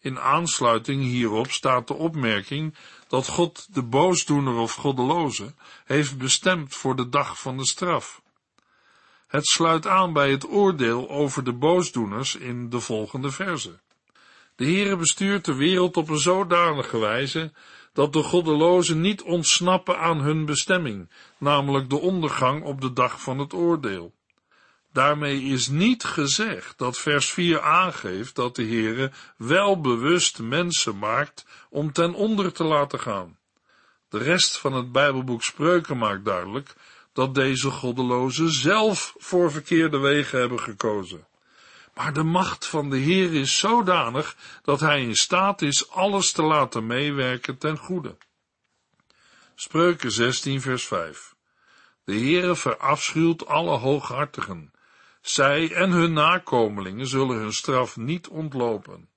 In 0.00 0.18
aansluiting 0.18 1.02
hierop 1.02 1.50
staat 1.50 1.86
de 1.86 1.94
opmerking 1.94 2.74
dat 3.08 3.26
God 3.26 3.74
de 3.74 3.82
boosdoener 3.82 4.54
of 4.54 4.74
goddeloze 4.74 5.54
heeft 5.84 6.18
bestemd 6.18 6.74
voor 6.74 6.96
de 6.96 7.08
dag 7.08 7.40
van 7.40 7.56
de 7.56 7.66
straf. 7.66 8.22
Het 9.26 9.46
sluit 9.46 9.86
aan 9.86 10.12
bij 10.12 10.30
het 10.30 10.48
oordeel 10.48 11.10
over 11.10 11.44
de 11.44 11.52
boosdoeners 11.52 12.36
in 12.36 12.70
de 12.70 12.80
volgende 12.80 13.30
verse. 13.30 13.80
De 14.60 14.66
Heere 14.66 14.96
bestuurt 14.96 15.44
de 15.44 15.54
wereld 15.54 15.96
op 15.96 16.08
een 16.08 16.18
zodanige 16.18 16.98
wijze 16.98 17.52
dat 17.92 18.12
de 18.12 18.22
goddelozen 18.22 19.00
niet 19.00 19.22
ontsnappen 19.22 19.98
aan 19.98 20.20
hun 20.20 20.44
bestemming, 20.44 21.10
namelijk 21.38 21.90
de 21.90 21.98
ondergang 22.00 22.64
op 22.64 22.80
de 22.80 22.92
dag 22.92 23.22
van 23.22 23.38
het 23.38 23.52
oordeel. 23.52 24.14
Daarmee 24.92 25.42
is 25.42 25.68
niet 25.68 26.04
gezegd 26.04 26.78
dat 26.78 26.98
vers 26.98 27.30
4 27.30 27.60
aangeeft 27.60 28.34
dat 28.34 28.56
de 28.56 28.62
Heere 28.62 29.12
wel 29.36 29.80
bewust 29.80 30.38
mensen 30.38 30.98
maakt 30.98 31.46
om 31.70 31.92
ten 31.92 32.14
onder 32.14 32.52
te 32.52 32.64
laten 32.64 33.00
gaan. 33.00 33.38
De 34.08 34.18
rest 34.18 34.58
van 34.58 34.72
het 34.72 34.92
Bijbelboek 34.92 35.42
Spreuken 35.42 35.98
maakt 35.98 36.24
duidelijk 36.24 36.74
dat 37.12 37.34
deze 37.34 37.70
goddelozen 37.70 38.50
zelf 38.50 39.14
voor 39.18 39.50
verkeerde 39.50 39.98
wegen 39.98 40.38
hebben 40.38 40.60
gekozen. 40.60 41.28
Maar 42.00 42.12
de 42.12 42.22
macht 42.22 42.66
van 42.66 42.90
de 42.90 42.96
Heer 42.96 43.34
is 43.34 43.58
zodanig 43.58 44.36
dat 44.62 44.80
hij 44.80 45.02
in 45.02 45.16
staat 45.16 45.62
is 45.62 45.90
alles 45.90 46.32
te 46.32 46.42
laten 46.42 46.86
meewerken 46.86 47.58
ten 47.58 47.78
goede. 47.78 48.16
Spreuken 49.54 50.12
16 50.12 50.60
vers 50.60 50.86
5 50.86 51.34
De 52.04 52.12
Heere 52.12 52.56
verafschuwt 52.56 53.46
alle 53.46 53.76
hooghartigen. 53.76 54.72
Zij 55.20 55.72
en 55.72 55.90
hun 55.90 56.12
nakomelingen 56.12 57.06
zullen 57.06 57.36
hun 57.36 57.52
straf 57.52 57.96
niet 57.96 58.28
ontlopen. 58.28 59.08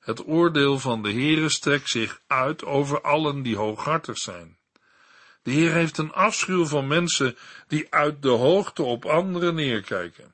Het 0.00 0.26
oordeel 0.26 0.78
van 0.78 1.02
de 1.02 1.12
Heere 1.12 1.48
strekt 1.48 1.88
zich 1.88 2.20
uit 2.26 2.64
over 2.64 3.00
allen 3.00 3.42
die 3.42 3.56
hooghartig 3.56 4.18
zijn. 4.18 4.58
De 5.42 5.50
Heer 5.50 5.72
heeft 5.72 5.98
een 5.98 6.12
afschuw 6.12 6.66
van 6.66 6.86
mensen 6.86 7.36
die 7.66 7.94
uit 7.94 8.22
de 8.22 8.28
hoogte 8.28 8.82
op 8.82 9.04
anderen 9.04 9.54
neerkijken. 9.54 10.33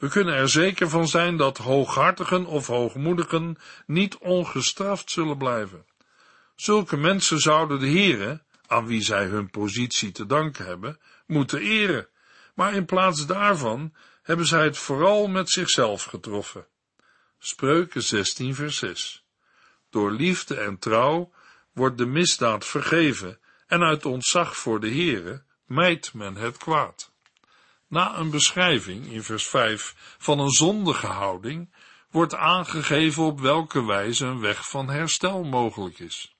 We 0.00 0.08
kunnen 0.08 0.34
er 0.34 0.48
zeker 0.48 0.88
van 0.88 1.08
zijn 1.08 1.36
dat 1.36 1.58
hooghartigen 1.58 2.46
of 2.46 2.66
hoogmoedigen 2.66 3.56
niet 3.86 4.18
ongestraft 4.18 5.10
zullen 5.10 5.38
blijven. 5.38 5.84
Zulke 6.54 6.96
mensen 6.96 7.38
zouden 7.38 7.80
de 7.80 7.88
Heere, 7.88 8.42
aan 8.66 8.86
wie 8.86 9.02
zij 9.02 9.24
hun 9.24 9.50
positie 9.50 10.12
te 10.12 10.26
danken 10.26 10.66
hebben, 10.66 11.00
moeten 11.26 11.60
eren, 11.60 12.08
maar 12.54 12.74
in 12.74 12.84
plaats 12.84 13.26
daarvan 13.26 13.94
hebben 14.22 14.46
zij 14.46 14.64
het 14.64 14.78
vooral 14.78 15.28
met 15.28 15.50
zichzelf 15.50 16.04
getroffen. 16.04 16.66
Spreuken 17.38 18.02
16 18.02 18.54
vers 18.54 18.76
6 18.76 19.24
Door 19.90 20.12
liefde 20.12 20.54
en 20.54 20.78
trouw 20.78 21.32
wordt 21.72 21.98
de 21.98 22.06
misdaad 22.06 22.66
vergeven 22.66 23.40
en 23.66 23.82
uit 23.82 24.06
ontzag 24.06 24.56
voor 24.56 24.80
de 24.80 24.88
Heere 24.88 25.42
mijt 25.66 26.14
men 26.14 26.34
het 26.36 26.56
kwaad. 26.56 27.12
Na 27.90 28.16
een 28.18 28.30
beschrijving 28.30 29.06
in 29.06 29.22
vers 29.22 29.46
5 29.46 29.94
van 30.18 30.38
een 30.38 30.50
zondige 30.50 31.06
houding 31.06 31.74
wordt 32.10 32.34
aangegeven 32.34 33.22
op 33.22 33.40
welke 33.40 33.84
wijze 33.84 34.26
een 34.26 34.40
weg 34.40 34.68
van 34.68 34.88
herstel 34.88 35.44
mogelijk 35.44 35.98
is. 35.98 36.34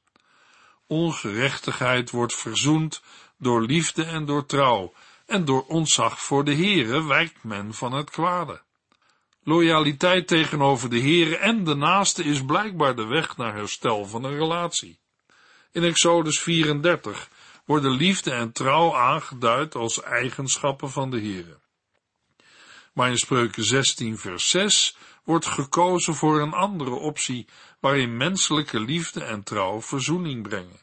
Ongerechtigheid 0.87 2.11
wordt 2.11 2.35
verzoend 2.35 3.03
door 3.39 3.63
liefde 3.63 4.05
en 4.05 4.25
door 4.25 4.47
trouw, 4.47 4.93
en 5.27 5.45
door 5.45 5.67
ontzag 5.67 6.23
voor 6.23 6.45
de 6.45 6.55
Heere 6.55 7.07
wijkt 7.07 7.45
men 7.45 7.75
van 7.75 7.93
het 7.93 8.11
kwade. 8.11 8.63
Loyaliteit 9.43 10.27
tegenover 10.27 10.91
de 10.91 11.01
Heere 11.01 11.37
en 11.37 11.65
de 11.65 11.75
naaste 11.75 12.25
is 12.25 12.45
blijkbaar 12.45 12.97
de 12.97 13.07
weg 13.07 13.37
naar 13.37 13.55
herstel 13.55 14.07
van 14.07 14.25
een 14.25 14.37
relatie. 14.37 14.99
In 15.73 15.83
Exodus 15.85 16.41
34 16.41 17.29
worden 17.71 17.91
liefde 17.91 18.31
en 18.31 18.53
trouw 18.53 18.97
aangeduid 18.97 19.75
als 19.75 20.03
eigenschappen 20.03 20.91
van 20.91 21.11
de 21.11 21.21
Heere. 21.21 21.61
Maar 22.93 23.11
in 23.11 23.19
Spreuken 23.19 23.65
16 23.65 24.19
vers 24.19 24.51
6 24.51 24.97
wordt 25.25 25.47
gekozen 25.47 26.15
voor 26.15 26.41
een 26.41 26.53
andere 26.53 26.91
optie 26.91 27.47
waarin 27.81 28.17
menselijke 28.17 28.81
liefde 28.81 29.25
en 29.25 29.43
trouw 29.43 29.83
verzoening 29.83 30.43
brengen. 30.43 30.81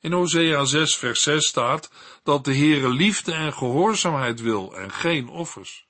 In 0.00 0.12
Hosea 0.12 0.64
6 0.64 0.96
vers 0.96 1.22
6 1.22 1.46
staat 1.46 1.90
dat 2.22 2.44
de 2.44 2.54
Heere 2.54 2.88
liefde 2.88 3.32
en 3.32 3.52
gehoorzaamheid 3.52 4.40
wil 4.40 4.76
en 4.76 4.92
geen 4.92 5.28
offers. 5.28 5.86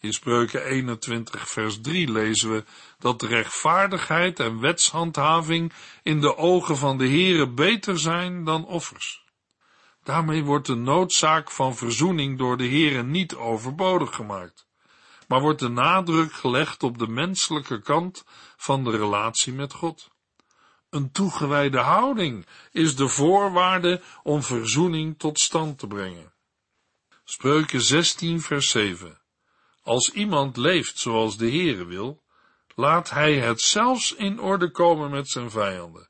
In 0.00 0.12
Spreuken 0.12 0.64
21 0.64 1.48
vers 1.48 1.80
3 1.80 2.12
lezen 2.12 2.52
we 2.52 2.64
dat 2.98 3.22
rechtvaardigheid 3.22 4.40
en 4.40 4.60
wetshandhaving 4.60 5.72
in 6.02 6.20
de 6.20 6.36
ogen 6.36 6.76
van 6.76 6.98
de 6.98 7.08
Heere 7.08 7.48
beter 7.48 7.98
zijn 7.98 8.44
dan 8.44 8.66
offers. 8.66 9.23
Daarmee 10.04 10.44
wordt 10.44 10.66
de 10.66 10.74
noodzaak 10.74 11.50
van 11.50 11.76
verzoening 11.76 12.38
door 12.38 12.56
de 12.56 12.68
Heere 12.68 13.02
niet 13.02 13.34
overbodig 13.34 14.14
gemaakt, 14.14 14.66
maar 15.28 15.40
wordt 15.40 15.60
de 15.60 15.68
nadruk 15.68 16.32
gelegd 16.32 16.82
op 16.82 16.98
de 16.98 17.08
menselijke 17.08 17.80
kant 17.80 18.24
van 18.56 18.84
de 18.84 18.90
relatie 18.90 19.52
met 19.52 19.72
God. 19.72 20.10
Een 20.90 21.10
toegewijde 21.10 21.78
houding 21.78 22.46
is 22.72 22.96
de 22.96 23.08
voorwaarde 23.08 24.02
om 24.22 24.42
verzoening 24.42 25.18
tot 25.18 25.40
stand 25.40 25.78
te 25.78 25.86
brengen. 25.86 26.32
Spreuken 27.24 27.80
16 27.80 28.40
vers 28.40 28.70
7 28.70 29.20
Als 29.82 30.10
iemand 30.10 30.56
leeft 30.56 30.98
zoals 30.98 31.36
de 31.36 31.50
Heere 31.50 31.84
wil, 31.84 32.22
laat 32.74 33.10
hij 33.10 33.38
het 33.38 33.60
zelfs 33.60 34.14
in 34.14 34.40
orde 34.40 34.70
komen 34.70 35.10
met 35.10 35.28
zijn 35.28 35.50
vijanden. 35.50 36.08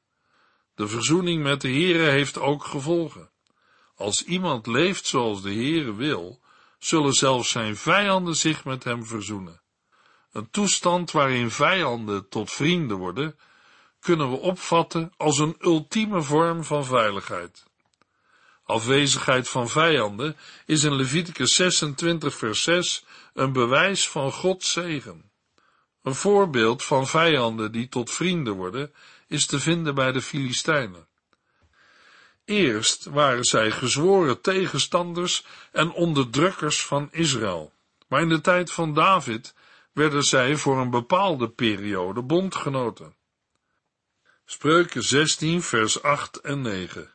De 0.74 0.88
verzoening 0.88 1.42
met 1.42 1.60
de 1.60 1.68
Heere 1.68 2.10
heeft 2.10 2.38
ook 2.38 2.64
gevolgen. 2.64 3.32
Als 3.96 4.24
iemand 4.24 4.66
leeft 4.66 5.06
zoals 5.06 5.42
de 5.42 5.52
Heere 5.52 5.94
wil, 5.94 6.40
zullen 6.78 7.12
zelfs 7.12 7.50
zijn 7.50 7.76
vijanden 7.76 8.36
zich 8.36 8.64
met 8.64 8.84
hem 8.84 9.06
verzoenen. 9.06 9.62
Een 10.32 10.50
toestand 10.50 11.10
waarin 11.10 11.50
vijanden 11.50 12.28
tot 12.28 12.50
vrienden 12.50 12.96
worden, 12.96 13.38
kunnen 14.00 14.30
we 14.30 14.36
opvatten 14.36 15.12
als 15.16 15.38
een 15.38 15.56
ultieme 15.60 16.22
vorm 16.22 16.64
van 16.64 16.84
veiligheid. 16.84 17.64
Afwezigheid 18.64 19.48
van 19.48 19.68
vijanden 19.68 20.36
is 20.66 20.84
in 20.84 20.94
Leviticus 20.94 21.54
26 21.54 22.34
vers 22.34 22.62
6 22.62 23.04
een 23.34 23.52
bewijs 23.52 24.08
van 24.08 24.32
Gods 24.32 24.72
zegen. 24.72 25.30
Een 26.02 26.14
voorbeeld 26.14 26.84
van 26.84 27.06
vijanden 27.06 27.72
die 27.72 27.88
tot 27.88 28.10
vrienden 28.10 28.54
worden 28.54 28.94
is 29.28 29.46
te 29.46 29.60
vinden 29.60 29.94
bij 29.94 30.12
de 30.12 30.22
Filistijnen. 30.22 31.08
Eerst 32.44 33.04
waren 33.04 33.44
zij 33.44 33.70
gezworen 33.70 34.40
tegenstanders 34.40 35.44
en 35.72 35.92
onderdrukkers 35.92 36.86
van 36.86 37.08
Israël, 37.12 37.72
maar 38.08 38.20
in 38.20 38.28
de 38.28 38.40
tijd 38.40 38.72
van 38.72 38.94
David 38.94 39.54
werden 39.92 40.22
zij 40.22 40.56
voor 40.56 40.78
een 40.78 40.90
bepaalde 40.90 41.50
periode 41.50 42.22
bondgenoten. 42.22 43.16
Spreuken 44.44 45.02
16 45.02 45.62
vers 45.62 46.02
8 46.02 46.40
en 46.40 46.60
9 46.60 47.12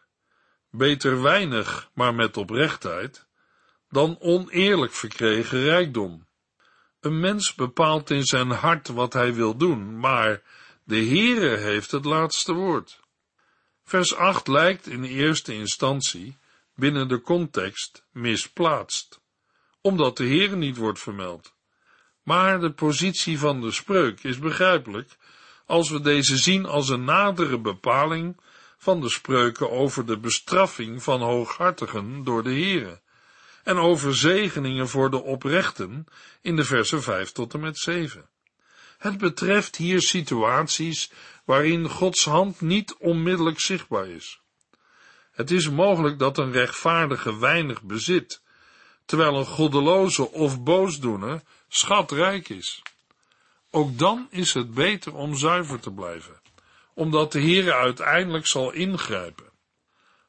Beter 0.72 1.22
weinig, 1.22 1.90
maar 1.94 2.16
met 2.16 2.38
oprechtheid, 2.38 3.28
dan 3.90 4.18
oneerlijk 4.20 4.94
verkregen 4.94 5.64
rijkdom. 5.64 6.28
Een 7.00 7.20
mens 7.20 7.56
bepaalt 7.56 8.10
in 8.10 8.24
zijn 8.24 8.50
hart 8.50 8.88
wat 8.88 9.14
hij 9.14 9.34
wil 9.34 9.58
doen, 9.58 10.00
maar 10.00 10.42
de 10.84 11.06
Heere 11.06 11.58
heeft 11.58 11.92
het 11.92 12.06
laatste 12.06 12.54
woord. 12.54 13.00
Vers 13.90 14.16
8 14.16 14.48
lijkt 14.48 14.88
in 14.88 15.04
eerste 15.04 15.54
instantie 15.54 16.38
binnen 16.76 17.08
de 17.08 17.22
context 17.22 18.06
misplaatst, 18.12 19.20
omdat 19.82 20.18
de 20.18 20.24
Heer 20.24 20.58
niet 20.58 20.78
wordt 20.78 21.00
vermeld. 21.00 21.54
Maar 22.24 22.60
de 22.60 22.72
positie 22.72 23.40
van 23.40 23.62
de 23.62 23.72
spreuk 23.72 24.24
is 24.24 24.40
begrijpelijk 24.40 25.18
als 25.66 25.90
we 25.90 26.02
deze 26.02 26.38
zien 26.38 26.66
als 26.66 26.90
een 26.90 27.04
nadere 27.04 27.60
bepaling 27.60 28.42
van 28.78 29.02
de 29.02 29.10
spreuken 29.10 29.72
over 29.72 30.06
de 30.06 30.18
bestraffing 30.18 31.04
van 31.04 31.22
hooghartigen 31.22 32.24
door 32.24 32.44
de 32.44 32.54
Heere 32.54 33.02
en 33.64 33.78
over 33.78 34.16
zegeningen 34.16 34.88
voor 34.88 35.10
de 35.10 35.24
oprechten 35.24 36.06
in 36.42 36.56
de 36.56 36.64
versen 36.64 37.02
5 37.02 37.32
tot 37.32 37.54
en 37.54 37.60
met 37.60 37.78
7. 37.78 38.30
Het 38.98 39.18
betreft 39.18 39.76
hier 39.76 40.02
situaties 40.02 41.12
waarin 41.50 41.90
Gods 41.90 42.26
hand 42.26 42.62
niet 42.62 42.96
onmiddellijk 43.00 43.60
zichtbaar 43.60 44.08
is. 44.08 44.42
Het 45.32 45.52
is 45.52 45.70
mogelijk 45.70 46.20
dat 46.20 46.38
een 46.38 46.52
rechtvaardige 46.52 47.40
weinig 47.40 47.82
bezit, 47.82 48.42
terwijl 49.06 49.38
een 49.38 49.46
goddeloze 49.46 50.32
of 50.32 50.64
boosdoener 50.64 51.42
schatrijk 51.68 52.50
is. 52.50 52.82
Ook 53.72 53.98
dan 53.98 54.28
is 54.30 54.54
het 54.54 54.74
beter 54.74 55.16
om 55.16 55.36
zuiver 55.36 55.80
te 55.80 55.92
blijven, 55.92 56.42
omdat 56.94 57.32
de 57.32 57.42
Heere 57.42 57.74
uiteindelijk 57.74 58.48
zal 58.48 58.72
ingrijpen. 58.72 59.50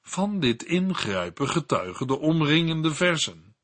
Van 0.03 0.41
dit 0.41 0.63
ingrijpen 0.63 1.49
getuigen 1.49 2.07
de 2.07 2.19
omringende 2.19 2.95
versen. 2.95 3.55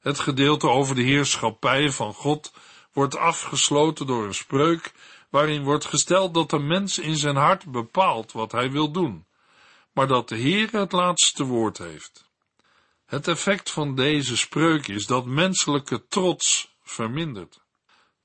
Het 0.00 0.18
gedeelte 0.18 0.68
over 0.68 0.94
de 0.94 1.02
heerschappij 1.02 1.90
van 1.90 2.14
God 2.14 2.52
wordt 2.92 3.16
afgesloten 3.16 4.06
door 4.06 4.24
een 4.24 4.34
spreuk 4.34 4.92
waarin 5.30 5.62
wordt 5.62 5.84
gesteld 5.84 6.34
dat 6.34 6.50
de 6.50 6.58
mens 6.58 6.98
in 6.98 7.16
zijn 7.16 7.36
hart 7.36 7.70
bepaalt 7.70 8.32
wat 8.32 8.52
hij 8.52 8.70
wil 8.70 8.90
doen, 8.90 9.26
maar 9.92 10.06
dat 10.06 10.28
de 10.28 10.36
Heer 10.36 10.70
het 10.70 10.92
laatste 10.92 11.44
woord 11.44 11.78
heeft. 11.78 12.28
Het 13.06 13.28
effect 13.28 13.70
van 13.70 13.94
deze 13.94 14.36
spreuk 14.36 14.88
is 14.88 15.06
dat 15.06 15.26
menselijke 15.26 16.06
trots 16.06 16.74
vermindert. 16.82 17.60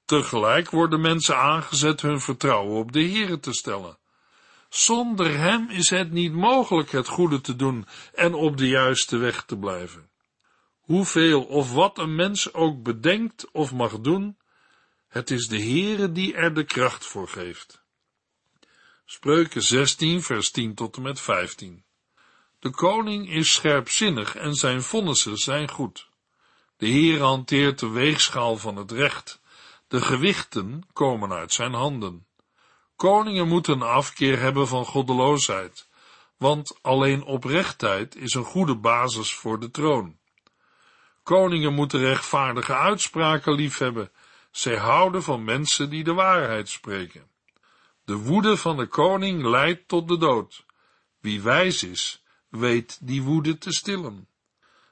Tegelijk 0.05 0.69
worden 0.69 1.01
mensen 1.01 1.37
aangezet 1.37 2.01
hun 2.01 2.21
vertrouwen 2.21 2.77
op 2.77 2.91
de 2.91 3.01
Heer 3.01 3.39
te 3.39 3.53
stellen. 3.53 3.97
Zonder 4.69 5.37
hem 5.37 5.69
is 5.69 5.89
het 5.89 6.11
niet 6.11 6.33
mogelijk 6.33 6.91
het 6.91 7.07
goede 7.07 7.41
te 7.41 7.55
doen 7.55 7.87
en 8.13 8.33
op 8.33 8.57
de 8.57 8.67
juiste 8.67 9.17
weg 9.17 9.43
te 9.43 9.57
blijven. 9.57 10.09
Hoeveel 10.79 11.43
of 11.43 11.73
wat 11.73 11.97
een 11.97 12.15
mens 12.15 12.53
ook 12.53 12.83
bedenkt 12.83 13.51
of 13.51 13.73
mag 13.73 13.99
doen, 13.99 14.37
het 15.15 15.31
is 15.31 15.47
de 15.47 15.61
Heere 15.61 16.11
die 16.11 16.33
er 16.33 16.53
de 16.53 16.63
kracht 16.63 17.05
voor 17.05 17.27
geeft. 17.27 17.83
Spreuken 19.05 19.61
16, 19.61 20.21
vers 20.23 20.51
10 20.51 20.75
tot 20.75 20.95
en 20.95 21.01
met 21.01 21.21
15. 21.21 21.83
De 22.59 22.69
koning 22.69 23.29
is 23.29 23.53
scherpzinnig 23.53 24.35
en 24.35 24.53
zijn 24.53 24.81
vonnissen 24.81 25.37
zijn 25.37 25.69
goed. 25.69 26.09
De 26.77 26.87
Heer 26.87 27.21
hanteert 27.21 27.79
de 27.79 27.89
weegschaal 27.89 28.57
van 28.57 28.75
het 28.75 28.91
recht. 28.91 29.41
De 29.87 30.01
gewichten 30.01 30.83
komen 30.93 31.31
uit 31.31 31.53
zijn 31.53 31.73
handen. 31.73 32.27
Koningen 32.95 33.47
moeten 33.47 33.73
een 33.73 33.87
afkeer 33.87 34.39
hebben 34.39 34.67
van 34.67 34.85
goddeloosheid, 34.85 35.87
want 36.37 36.77
alleen 36.81 37.23
oprechtheid 37.23 38.15
is 38.15 38.33
een 38.33 38.43
goede 38.43 38.75
basis 38.75 39.33
voor 39.33 39.59
de 39.59 39.71
troon. 39.71 40.17
Koningen 41.23 41.73
moeten 41.73 41.99
rechtvaardige 41.99 42.75
uitspraken 42.75 43.53
liefhebben. 43.53 44.11
Zij 44.55 44.77
houden 44.77 45.23
van 45.23 45.43
mensen 45.43 45.89
die 45.89 46.03
de 46.03 46.13
waarheid 46.13 46.69
spreken. 46.69 47.29
De 48.05 48.15
woede 48.15 48.57
van 48.57 48.77
de 48.77 48.87
koning 48.87 49.43
leidt 49.43 49.87
tot 49.87 50.07
de 50.07 50.17
dood. 50.17 50.65
Wie 51.19 51.41
wijs 51.41 51.83
is, 51.83 52.23
weet 52.49 52.97
die 53.01 53.21
woede 53.21 53.57
te 53.57 53.71
stillen. 53.71 54.27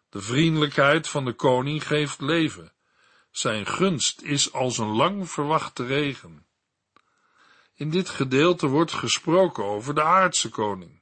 De 0.10 0.22
vriendelijkheid 0.22 1.08
van 1.08 1.25
de 1.25 1.34
koning 1.34 1.88
geeft 1.88 2.22
leven. 2.22 2.74
Zijn 3.32 3.65
gunst 3.65 4.22
is 4.22 4.53
als 4.53 4.77
een 4.77 4.96
lang 4.96 5.29
verwachte 5.29 5.86
regen. 5.86 6.46
In 7.74 7.89
dit 7.89 8.10
gedeelte 8.10 8.67
wordt 8.67 8.93
gesproken 8.93 9.63
over 9.63 9.96
de 9.96 10.03
aardse 10.03 10.50
koning. 10.50 11.01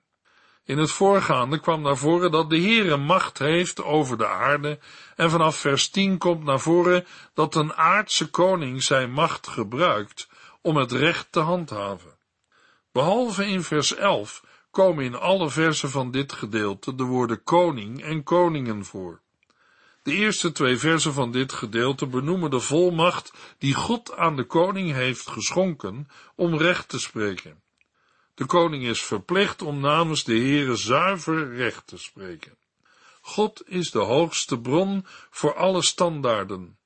In 0.72 0.78
het 0.78 0.92
voorgaande 0.92 1.60
kwam 1.60 1.82
naar 1.82 1.98
voren 1.98 2.32
dat 2.32 2.50
de 2.50 2.62
Heere 2.62 2.98
macht 2.98 3.38
heeft 3.38 3.84
over 3.84 4.18
de 4.18 4.28
aarde 4.28 4.80
en 5.16 5.30
vanaf 5.30 5.56
vers 5.56 5.90
10 5.90 6.18
komt 6.18 6.44
naar 6.44 6.60
voren 6.60 7.06
dat 7.34 7.56
een 7.56 7.74
aardse 7.74 8.30
koning 8.30 8.84
zijn 8.84 9.12
macht 9.12 9.48
gebruikt 9.48 10.30
om 10.62 10.76
het 10.78 10.92
recht 10.92 11.32
te 11.32 11.40
handhaven. 11.40 12.18
Behalve 12.92 13.48
in 13.48 13.64
vers 13.64 13.96
11 13.96 14.44
komen 14.70 15.04
in 15.04 15.16
alle 15.16 15.50
versen 15.50 15.90
van 15.90 16.12
dit 16.12 16.34
gedeelte 16.34 16.96
de 16.96 17.04
woorden 17.04 17.44
koning 17.44 18.04
en 18.04 18.24
koningen 18.24 18.86
voor. 18.86 19.22
De 20.04 20.14
eerste 20.14 20.52
twee 20.52 20.78
versen 20.78 21.14
van 21.14 21.32
dit 21.32 21.54
gedeelte 21.54 22.08
benoemen 22.08 22.50
de 22.50 22.60
volmacht 22.60 23.34
die 23.58 23.74
God 23.74 24.18
aan 24.18 24.36
de 24.36 24.44
koning 24.44 24.92
heeft 24.92 25.28
geschonken 25.28 26.08
om 26.36 26.58
recht 26.58 26.90
te 26.90 27.00
spreken. 27.00 27.62
De 28.42 28.48
koning 28.48 28.84
is 28.84 29.04
verplicht 29.04 29.62
om 29.62 29.80
namens 29.80 30.24
de 30.24 30.34
Heere 30.34 30.76
zuiver 30.76 31.56
recht 31.56 31.88
te 31.88 31.98
spreken. 31.98 32.58
God 33.22 33.62
is 33.66 33.92
de 33.92 34.00
hoogste 34.00 34.60
bron 34.60 35.06
voor 35.30 35.56
alle 35.56 35.82
standaarden. 35.82 36.78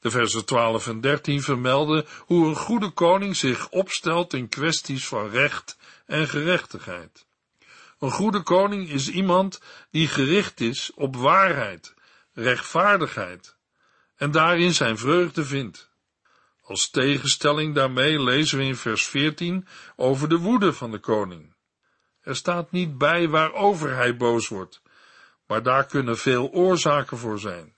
De 0.00 0.10
versen 0.10 0.44
12 0.44 0.86
en 0.86 1.00
13 1.00 1.42
vermelden 1.42 2.06
hoe 2.18 2.46
een 2.46 2.56
goede 2.56 2.90
koning 2.90 3.36
zich 3.36 3.68
opstelt 3.68 4.34
in 4.34 4.48
kwesties 4.48 5.06
van 5.06 5.28
recht 5.28 5.78
en 6.06 6.28
gerechtigheid. 6.28 7.26
Een 7.98 8.10
goede 8.10 8.42
koning 8.42 8.88
is 8.88 9.08
iemand 9.08 9.60
die 9.90 10.08
gericht 10.08 10.60
is 10.60 10.90
op 10.94 11.16
waarheid, 11.16 11.94
rechtvaardigheid 12.32 13.56
en 14.16 14.30
daarin 14.30 14.74
zijn 14.74 14.98
vreugde 14.98 15.44
vindt. 15.44 15.89
Als 16.70 16.90
tegenstelling 16.90 17.74
daarmee 17.74 18.22
lezen 18.22 18.58
we 18.58 18.64
in 18.64 18.76
vers 18.76 19.06
14 19.06 19.66
over 19.96 20.28
de 20.28 20.38
woede 20.38 20.72
van 20.72 20.90
de 20.90 20.98
koning. 20.98 21.54
Er 22.20 22.36
staat 22.36 22.70
niet 22.70 22.98
bij 22.98 23.28
waarover 23.28 23.94
hij 23.94 24.16
boos 24.16 24.48
wordt, 24.48 24.82
maar 25.46 25.62
daar 25.62 25.86
kunnen 25.86 26.18
veel 26.18 26.50
oorzaken 26.50 27.18
voor 27.18 27.38
zijn. 27.38 27.74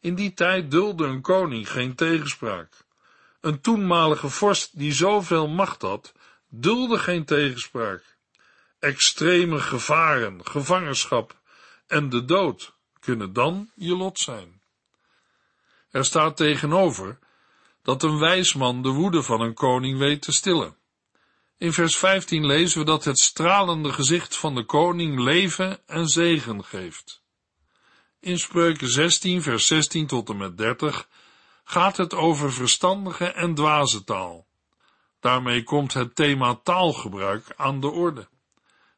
In 0.00 0.14
die 0.14 0.32
tijd 0.34 0.70
dulde 0.70 1.04
een 1.04 1.20
koning 1.20 1.70
geen 1.70 1.94
tegenspraak. 1.94 2.84
Een 3.40 3.60
toenmalige 3.60 4.28
vorst 4.28 4.78
die 4.78 4.92
zoveel 4.92 5.48
macht 5.48 5.82
had, 5.82 6.12
dulde 6.48 6.98
geen 6.98 7.24
tegenspraak. 7.24 8.16
Extreme 8.78 9.58
gevaren, 9.58 10.46
gevangenschap 10.46 11.40
en 11.86 12.08
de 12.08 12.24
dood 12.24 12.74
kunnen 13.00 13.32
dan 13.32 13.70
je 13.74 13.96
lot 13.96 14.18
zijn. 14.18 14.62
Er 15.90 16.04
staat 16.04 16.36
tegenover 16.36 17.18
dat 17.82 18.02
een 18.02 18.18
wijs 18.18 18.54
man 18.54 18.82
de 18.82 18.88
woede 18.88 19.22
van 19.22 19.40
een 19.40 19.54
koning 19.54 19.98
weet 19.98 20.22
te 20.22 20.32
stillen. 20.32 20.76
In 21.58 21.72
vers 21.72 21.96
15 21.96 22.46
lezen 22.46 22.78
we 22.78 22.84
dat 22.84 23.04
het 23.04 23.18
stralende 23.18 23.92
gezicht 23.92 24.36
van 24.36 24.54
de 24.54 24.64
koning 24.64 25.18
leven 25.18 25.86
en 25.86 26.08
zegen 26.08 26.64
geeft. 26.64 27.22
In 28.20 28.38
Spreuken 28.38 28.88
16, 28.88 29.42
vers 29.42 29.66
16 29.66 30.06
tot 30.06 30.28
en 30.28 30.36
met 30.36 30.58
30 30.58 31.08
gaat 31.64 31.96
het 31.96 32.14
over 32.14 32.52
verstandige 32.52 33.24
en 33.24 33.54
dwaze 33.54 34.04
taal. 34.04 34.46
Daarmee 35.20 35.62
komt 35.62 35.92
het 35.92 36.14
thema 36.14 36.60
taalgebruik 36.62 37.52
aan 37.56 37.80
de 37.80 37.90
orde. 37.90 38.28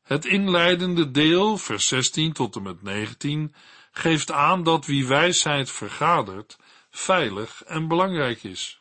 Het 0.03 0.25
inleidende 0.25 1.11
deel, 1.11 1.57
vers 1.57 1.88
16 1.88 2.33
tot 2.33 2.57
en 2.57 2.62
met 2.62 2.83
19, 2.83 3.55
geeft 3.92 4.31
aan 4.31 4.62
dat 4.62 4.87
wie 4.87 5.07
wijsheid 5.07 5.70
vergadert, 5.70 6.57
veilig 6.96 7.62
en 7.64 7.88
belangrijk 7.88 8.42
is. 8.42 8.80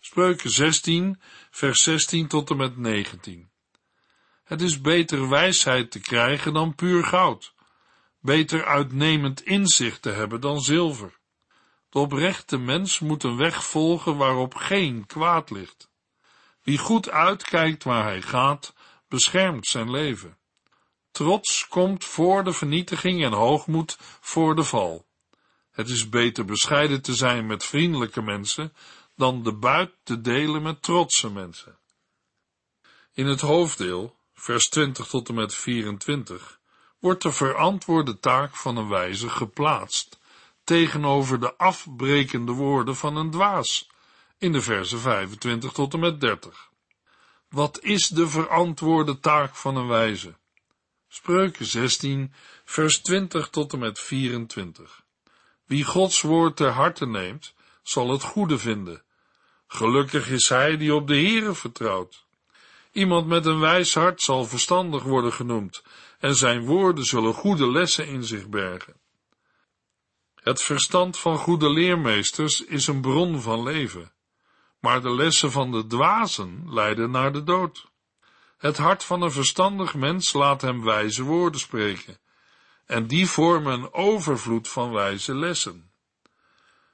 Spreuken 0.00 0.50
16, 0.50 1.20
vers 1.50 1.82
16 1.82 2.28
tot 2.28 2.50
en 2.50 2.56
met 2.56 2.76
19. 2.76 3.50
Het 4.44 4.62
is 4.62 4.80
beter 4.80 5.28
wijsheid 5.28 5.90
te 5.90 6.00
krijgen 6.00 6.52
dan 6.52 6.74
puur 6.74 7.04
goud, 7.04 7.54
beter 8.20 8.64
uitnemend 8.64 9.42
inzicht 9.42 10.02
te 10.02 10.10
hebben 10.10 10.40
dan 10.40 10.60
zilver. 10.60 11.18
De 11.90 11.98
oprechte 11.98 12.58
mens 12.58 12.98
moet 12.98 13.22
een 13.22 13.36
weg 13.36 13.64
volgen 13.64 14.16
waarop 14.16 14.54
geen 14.54 15.06
kwaad 15.06 15.50
ligt. 15.50 15.90
Wie 16.62 16.78
goed 16.78 17.10
uitkijkt 17.10 17.84
waar 17.84 18.04
hij 18.04 18.22
gaat, 18.22 18.74
beschermt 19.08 19.66
zijn 19.66 19.90
leven. 19.90 20.38
Trots 21.10 21.68
komt 21.68 22.04
voor 22.04 22.44
de 22.44 22.52
vernietiging 22.52 23.24
en 23.24 23.32
hoogmoed 23.32 23.96
voor 24.20 24.54
de 24.54 24.64
val. 24.64 25.06
Het 25.72 25.88
is 25.88 26.08
beter 26.08 26.44
bescheiden 26.44 27.02
te 27.02 27.14
zijn 27.14 27.46
met 27.46 27.64
vriendelijke 27.64 28.22
mensen 28.22 28.72
dan 29.16 29.42
de 29.42 29.52
buit 29.52 29.90
te 30.02 30.20
delen 30.20 30.62
met 30.62 30.82
trotse 30.82 31.30
mensen. 31.30 31.78
In 33.12 33.26
het 33.26 33.40
hoofddeel, 33.40 34.16
vers 34.34 34.68
20 34.68 35.06
tot 35.06 35.28
en 35.28 35.34
met 35.34 35.54
24, 35.54 36.58
wordt 36.98 37.22
de 37.22 37.32
verantwoorde 37.32 38.18
taak 38.18 38.56
van 38.56 38.76
een 38.76 38.88
wijze 38.88 39.28
geplaatst 39.28 40.18
tegenover 40.64 41.40
de 41.40 41.56
afbrekende 41.56 42.52
woorden 42.52 42.96
van 42.96 43.16
een 43.16 43.30
dwaas 43.30 43.90
in 44.38 44.52
de 44.52 44.62
versen 44.62 44.98
25 44.98 45.72
tot 45.72 45.94
en 45.94 46.00
met 46.00 46.20
30. 46.20 46.70
Wat 47.48 47.80
is 47.82 48.08
de 48.08 48.28
verantwoorde 48.28 49.18
taak 49.18 49.56
van 49.56 49.76
een 49.76 49.86
wijze? 49.86 50.34
Spreuken 51.08 51.66
16, 51.66 52.32
vers 52.64 53.00
20 53.00 53.48
tot 53.48 53.72
en 53.72 53.78
met 53.78 54.00
24. 54.00 55.01
Wie 55.72 55.84
Gods 55.84 56.20
woord 56.20 56.56
ter 56.56 56.70
harte 56.70 57.06
neemt, 57.06 57.54
zal 57.82 58.10
het 58.10 58.22
goede 58.22 58.58
vinden. 58.58 59.02
Gelukkig 59.66 60.28
is 60.28 60.48
hij 60.48 60.76
die 60.76 60.94
op 60.94 61.06
de 61.06 61.14
Heere 61.14 61.54
vertrouwt. 61.54 62.26
Iemand 62.92 63.26
met 63.26 63.46
een 63.46 63.60
wijs 63.60 63.94
hart 63.94 64.22
zal 64.22 64.44
verstandig 64.44 65.02
worden 65.02 65.32
genoemd, 65.32 65.82
en 66.18 66.34
zijn 66.34 66.64
woorden 66.64 67.04
zullen 67.04 67.34
goede 67.34 67.70
lessen 67.70 68.06
in 68.06 68.24
zich 68.24 68.48
bergen. 68.48 68.94
Het 70.34 70.62
verstand 70.62 71.18
van 71.18 71.36
goede 71.38 71.70
leermeesters 71.70 72.64
is 72.64 72.86
een 72.86 73.00
bron 73.00 73.40
van 73.40 73.62
leven, 73.62 74.12
maar 74.80 75.00
de 75.00 75.14
lessen 75.14 75.50
van 75.52 75.70
de 75.70 75.86
dwazen 75.86 76.64
leiden 76.66 77.10
naar 77.10 77.32
de 77.32 77.42
dood. 77.42 77.86
Het 78.58 78.76
hart 78.76 79.04
van 79.04 79.22
een 79.22 79.32
verstandig 79.32 79.94
mens 79.94 80.32
laat 80.32 80.60
hem 80.60 80.84
wijze 80.84 81.22
woorden 81.22 81.60
spreken, 81.60 82.18
en 82.92 83.06
die 83.06 83.26
vormen 83.26 83.72
een 83.72 83.92
overvloed 83.92 84.68
van 84.68 84.92
wijze 84.92 85.34
lessen. 85.34 85.90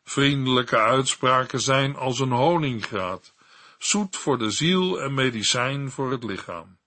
Vriendelijke 0.04 0.78
uitspraken 0.78 1.60
zijn 1.60 1.96
als 1.96 2.18
een 2.18 2.30
honingraad, 2.30 3.34
zoet 3.78 4.16
voor 4.16 4.38
de 4.38 4.50
ziel 4.50 5.00
en 5.00 5.14
medicijn 5.14 5.90
voor 5.90 6.10
het 6.10 6.24
lichaam. 6.24 6.78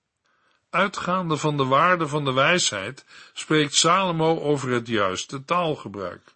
Uitgaande 0.70 1.38
van 1.38 1.58
de 1.58 1.66
waarde 1.66 2.08
van 2.08 2.26
de 2.26 2.34
wijsheid 2.34 3.06
spreekt 3.34 3.76
Salomo 3.76 4.40
over 4.40 4.70
het 4.70 4.88
juiste 4.88 5.46
taalgebruik. 5.46 6.36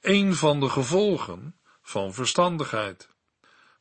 Een 0.00 0.34
van 0.34 0.60
de 0.60 0.68
gevolgen 0.68 1.56
van 1.82 2.14
verstandigheid. 2.14 3.08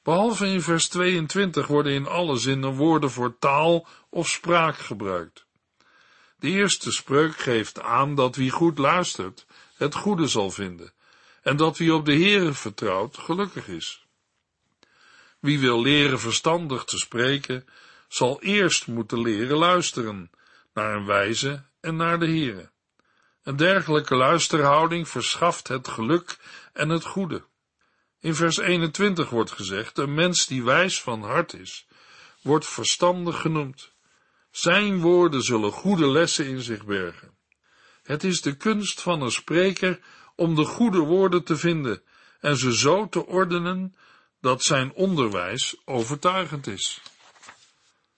Behalve 0.03 0.47
in 0.47 0.61
vers 0.61 0.87
22 0.87 1.67
worden 1.67 1.93
in 1.93 2.07
alle 2.07 2.37
zinnen 2.37 2.73
woorden 2.73 3.11
voor 3.11 3.37
taal 3.39 3.87
of 4.09 4.27
spraak 4.27 4.77
gebruikt. 4.77 5.44
De 6.39 6.49
eerste 6.49 6.91
spreuk 6.91 7.37
geeft 7.37 7.81
aan 7.81 8.15
dat 8.15 8.35
wie 8.35 8.51
goed 8.51 8.77
luistert, 8.77 9.45
het 9.75 9.95
goede 9.95 10.27
zal 10.27 10.51
vinden, 10.51 10.93
en 11.41 11.57
dat 11.57 11.77
wie 11.77 11.93
op 11.93 12.05
de 12.05 12.13
Heere 12.13 12.53
vertrouwt, 12.53 13.17
gelukkig 13.17 13.67
is. 13.67 14.05
Wie 15.39 15.59
wil 15.59 15.81
leren 15.81 16.19
verstandig 16.19 16.83
te 16.83 16.97
spreken, 16.97 17.67
zal 18.07 18.41
eerst 18.41 18.87
moeten 18.87 19.21
leren 19.21 19.57
luisteren 19.57 20.31
naar 20.73 20.95
een 20.95 21.05
wijze 21.05 21.63
en 21.79 21.95
naar 21.95 22.19
de 22.19 22.25
Heere. 22.25 22.71
Een 23.43 23.55
dergelijke 23.55 24.15
luisterhouding 24.15 25.07
verschaft 25.07 25.67
het 25.67 25.87
geluk 25.87 26.37
en 26.73 26.89
het 26.89 27.05
goede. 27.05 27.43
In 28.19 28.35
vers 28.35 28.57
21 28.57 29.29
wordt 29.29 29.51
gezegd, 29.51 29.97
een 29.97 30.13
mens 30.13 30.45
die 30.45 30.63
wijs 30.63 31.01
van 31.01 31.23
hart 31.23 31.53
is, 31.53 31.87
wordt 32.41 32.67
verstandig 32.67 33.41
genoemd. 33.41 33.93
Zijn 34.55 35.01
woorden 35.01 35.41
zullen 35.41 35.71
goede 35.71 36.07
lessen 36.07 36.45
in 36.45 36.61
zich 36.61 36.85
bergen. 36.85 37.37
Het 38.03 38.23
is 38.23 38.41
de 38.41 38.55
kunst 38.57 39.01
van 39.01 39.21
een 39.21 39.31
spreker 39.31 39.99
om 40.35 40.55
de 40.55 40.65
goede 40.65 40.99
woorden 40.99 41.43
te 41.43 41.57
vinden 41.57 42.01
en 42.39 42.57
ze 42.57 42.77
zo 42.77 43.09
te 43.09 43.25
ordenen 43.25 43.95
dat 44.41 44.63
zijn 44.63 44.93
onderwijs 44.93 45.75
overtuigend 45.85 46.67
is. 46.67 47.01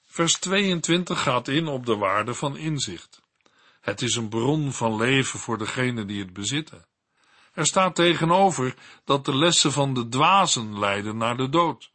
Vers 0.06 0.34
22 0.40 1.22
gaat 1.22 1.48
in 1.48 1.68
op 1.68 1.86
de 1.86 1.96
waarde 1.96 2.34
van 2.34 2.58
inzicht. 2.58 3.22
Het 3.82 4.02
is 4.02 4.16
een 4.16 4.30
bron 4.30 4.74
van 4.74 4.96
leven 4.96 5.40
voor 5.40 5.58
degenen 5.58 6.08
die 6.08 6.22
het 6.22 6.34
bezitten. 6.34 6.86
Er 7.54 7.66
staat 7.66 7.96
tegenover 7.96 8.76
dat 9.06 9.26
de 9.26 9.36
lessen 9.36 9.72
van 9.72 9.94
de 9.94 10.08
dwazen 10.08 10.80
leiden 10.80 11.18
naar 11.18 11.38
de 11.38 11.50
dood, 11.50 11.92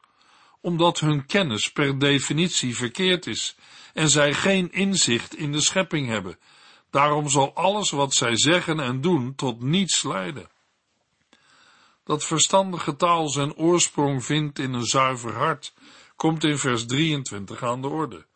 omdat 0.62 1.01
hun 1.01 1.27
kennis 1.27 1.72
per 1.72 1.98
definitie 1.98 2.77
verkeerd 2.77 3.27
is 3.27 3.57
en 3.92 4.09
zij 4.09 4.35
geen 4.35 4.72
inzicht 4.72 5.37
in 5.37 5.53
de 5.53 5.61
schepping 5.61 6.09
hebben. 6.09 6.38
Daarom 6.90 7.29
zal 7.29 7.55
alles 7.55 7.90
wat 7.90 8.14
zij 8.14 8.37
zeggen 8.37 8.81
en 8.81 9.01
doen 9.01 9.35
tot 9.35 9.62
niets 9.62 10.03
leiden. 10.03 10.51
Dat 12.05 12.25
verstandige 12.25 12.96
taal 12.96 13.29
zijn 13.29 13.55
oorsprong 13.55 14.25
vindt 14.25 14.59
in 14.59 14.72
een 14.72 14.85
zuiver 14.85 15.35
hart, 15.35 15.75
komt 16.16 16.44
in 16.44 16.59
vers 16.59 16.87
23 16.87 17.62
aan 17.62 17.83
de 17.83 17.88
orde. 17.88 18.27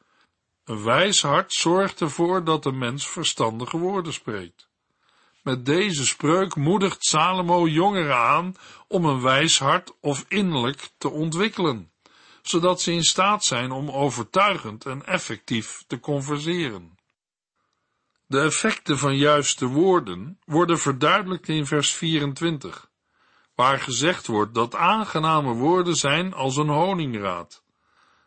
Een 0.65 0.83
wijs 0.83 1.23
hart 1.23 1.53
zorgt 1.53 2.01
ervoor 2.01 2.45
dat 2.45 2.62
de 2.62 2.73
mens 2.73 3.09
verstandige 3.09 3.79
woorden 3.79 4.12
spreekt. 4.12 4.69
Met 5.43 5.67
deze 5.67 6.07
spreuk 6.07 6.57
moedigt 6.57 7.05
Salomo 7.05 7.69
jongeren 7.69 8.17
aan 8.17 8.55
om 8.89 9.05
een 9.05 9.21
wijs 9.21 9.59
hart 9.59 9.93
of 10.01 10.25
innerlijk 10.29 10.89
te 10.99 11.11
ontwikkelen, 11.11 11.91
zodat 12.48 12.80
ze 12.80 12.92
in 12.92 13.04
staat 13.04 13.44
zijn 13.44 13.70
om 13.70 13.90
overtuigend 13.90 14.87
en 14.87 15.06
effectief 15.06 15.85
te 15.87 16.00
converseren. 16.00 16.98
De 18.26 18.40
effecten 18.40 18.98
van 18.98 19.16
juiste 19.16 19.66
woorden 19.66 20.38
worden 20.44 20.78
verduidelijkt 20.78 21.48
in 21.48 21.66
vers 21.66 21.92
24, 21.92 22.90
waar 23.54 23.78
gezegd 23.78 24.26
wordt 24.26 24.54
dat 24.54 24.74
aangename 24.74 25.52
woorden 25.52 25.94
zijn 25.94 26.35
als 26.35 26.56
een 26.56 26.68
honingraad. 26.68 27.64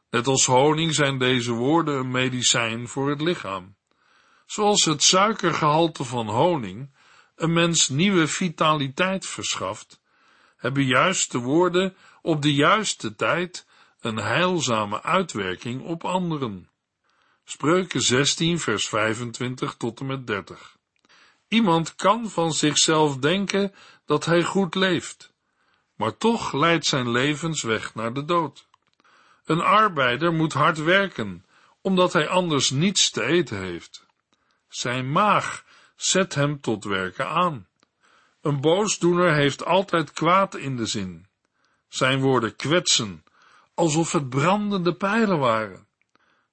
Net 0.10 0.28
als 0.28 0.46
honing 0.46 0.96
zijn 0.96 1.18
deze 1.18 1.52
woorden 1.52 2.00
een 2.00 2.12
medicijn 2.12 2.88
voor 2.88 3.10
het 3.10 3.22
lichaam. 3.22 3.76
Zoals 4.46 4.86
het 4.86 5.04
suikergehalte 5.04 6.04
van 6.04 6.28
honing 6.28 6.96
een 7.36 7.54
mens 7.54 7.90
nieuwe 7.90 8.28
vitaliteit 8.28 9.26
verschaft, 9.26 10.02
hebben 10.58 10.86
juiste 10.86 11.38
woorden 11.38 11.96
op 12.22 12.42
de 12.42 12.54
juiste 12.54 13.16
tijd 13.16 13.68
een 14.00 14.18
heilzame 14.18 15.04
uitwerking 15.04 15.82
op 15.82 16.04
anderen. 16.04 16.70
Spreuken 17.44 18.02
16 18.02 18.60
vers 18.60 18.88
25 18.88 19.76
tot 19.76 20.00
en 20.00 20.06
met 20.06 20.28
30. 20.28 20.78
Iemand 21.48 21.96
kan 21.96 22.30
van 22.30 22.54
zichzelf 22.54 23.18
denken 23.18 23.74
dat 24.06 24.26
hij 24.26 24.44
goed 24.44 24.76
leeft, 24.76 25.34
maar 25.96 26.18
toch 26.18 26.54
leidt 26.54 26.86
zijn 26.86 27.12
levensweg 27.12 27.96
naar 27.96 28.14
de 28.14 28.26
dood. 28.26 28.68
Een 29.46 29.62
arbeider 29.62 30.34
moet 30.34 30.54
hard 30.54 30.78
werken, 30.78 31.46
omdat 31.82 32.14
hij 32.14 32.28
anders 32.28 32.70
niets 32.70 33.10
te 33.10 33.24
eten 33.24 33.58
heeft. 33.58 34.06
Zijn 34.68 35.12
maag 35.12 35.66
zet 35.96 36.36
hem 36.36 36.62
tot 36.62 36.84
werken 36.84 37.28
aan. 37.28 37.68
Een 38.42 38.62
boosdoener 38.62 39.34
heeft 39.34 39.66
altijd 39.66 40.12
kwaad 40.12 40.56
in 40.56 40.76
de 40.76 40.86
zin. 40.86 41.28
Zijn 41.88 42.20
woorden 42.20 42.56
kwetsen, 42.56 43.24
alsof 43.80 44.12
het 44.12 44.30
brandende 44.30 44.96
pijlen 44.96 45.40
waren. 45.40 45.88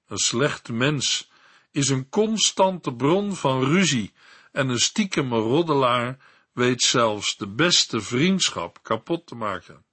Een 0.07 0.17
slecht 0.17 0.69
mens 0.69 1.31
is 1.71 1.89
een 1.89 2.09
constante 2.09 2.93
bron 2.93 3.35
van 3.35 3.63
ruzie 3.63 4.13
en 4.51 4.69
een 4.69 4.79
stiekeme 4.79 5.37
roddelaar 5.37 6.17
weet 6.53 6.81
zelfs 6.81 7.37
de 7.37 7.47
beste 7.47 8.01
vriendschap 8.01 8.83
kapot 8.83 9.27
te 9.27 9.35
maken. 9.35 9.85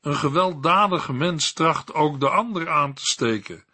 Een 0.00 0.14
gewelddadige 0.14 1.12
mens 1.12 1.52
tracht 1.52 1.94
ook 1.94 2.20
de 2.20 2.28
ander 2.28 2.70
aan 2.70 2.94
te 2.94 3.04
steken 3.04 3.64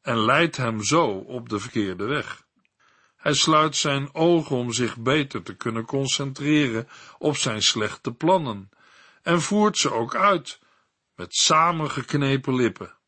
en 0.00 0.24
leidt 0.24 0.56
hem 0.56 0.84
zo 0.84 1.06
op 1.08 1.48
de 1.48 1.58
verkeerde 1.58 2.04
weg. 2.04 2.46
Hij 3.16 3.34
sluit 3.34 3.76
zijn 3.76 4.14
ogen 4.14 4.56
om 4.56 4.72
zich 4.72 4.98
beter 4.98 5.42
te 5.42 5.54
kunnen 5.54 5.84
concentreren 5.84 6.88
op 7.18 7.36
zijn 7.36 7.62
slechte 7.62 8.12
plannen 8.12 8.70
en 9.22 9.40
voert 9.40 9.78
ze 9.78 9.92
ook 9.92 10.14
uit 10.14 10.60
met 11.14 11.34
samengeknepen 11.34 12.54
lippen. 12.54 12.98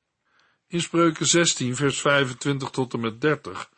In 0.66 0.80
Spreuken 0.80 1.26
16, 1.26 1.76
vers 1.76 2.00
25 2.00 2.70
tot 2.70 2.92
en 2.94 3.00
met 3.00 3.20
30 3.20 3.70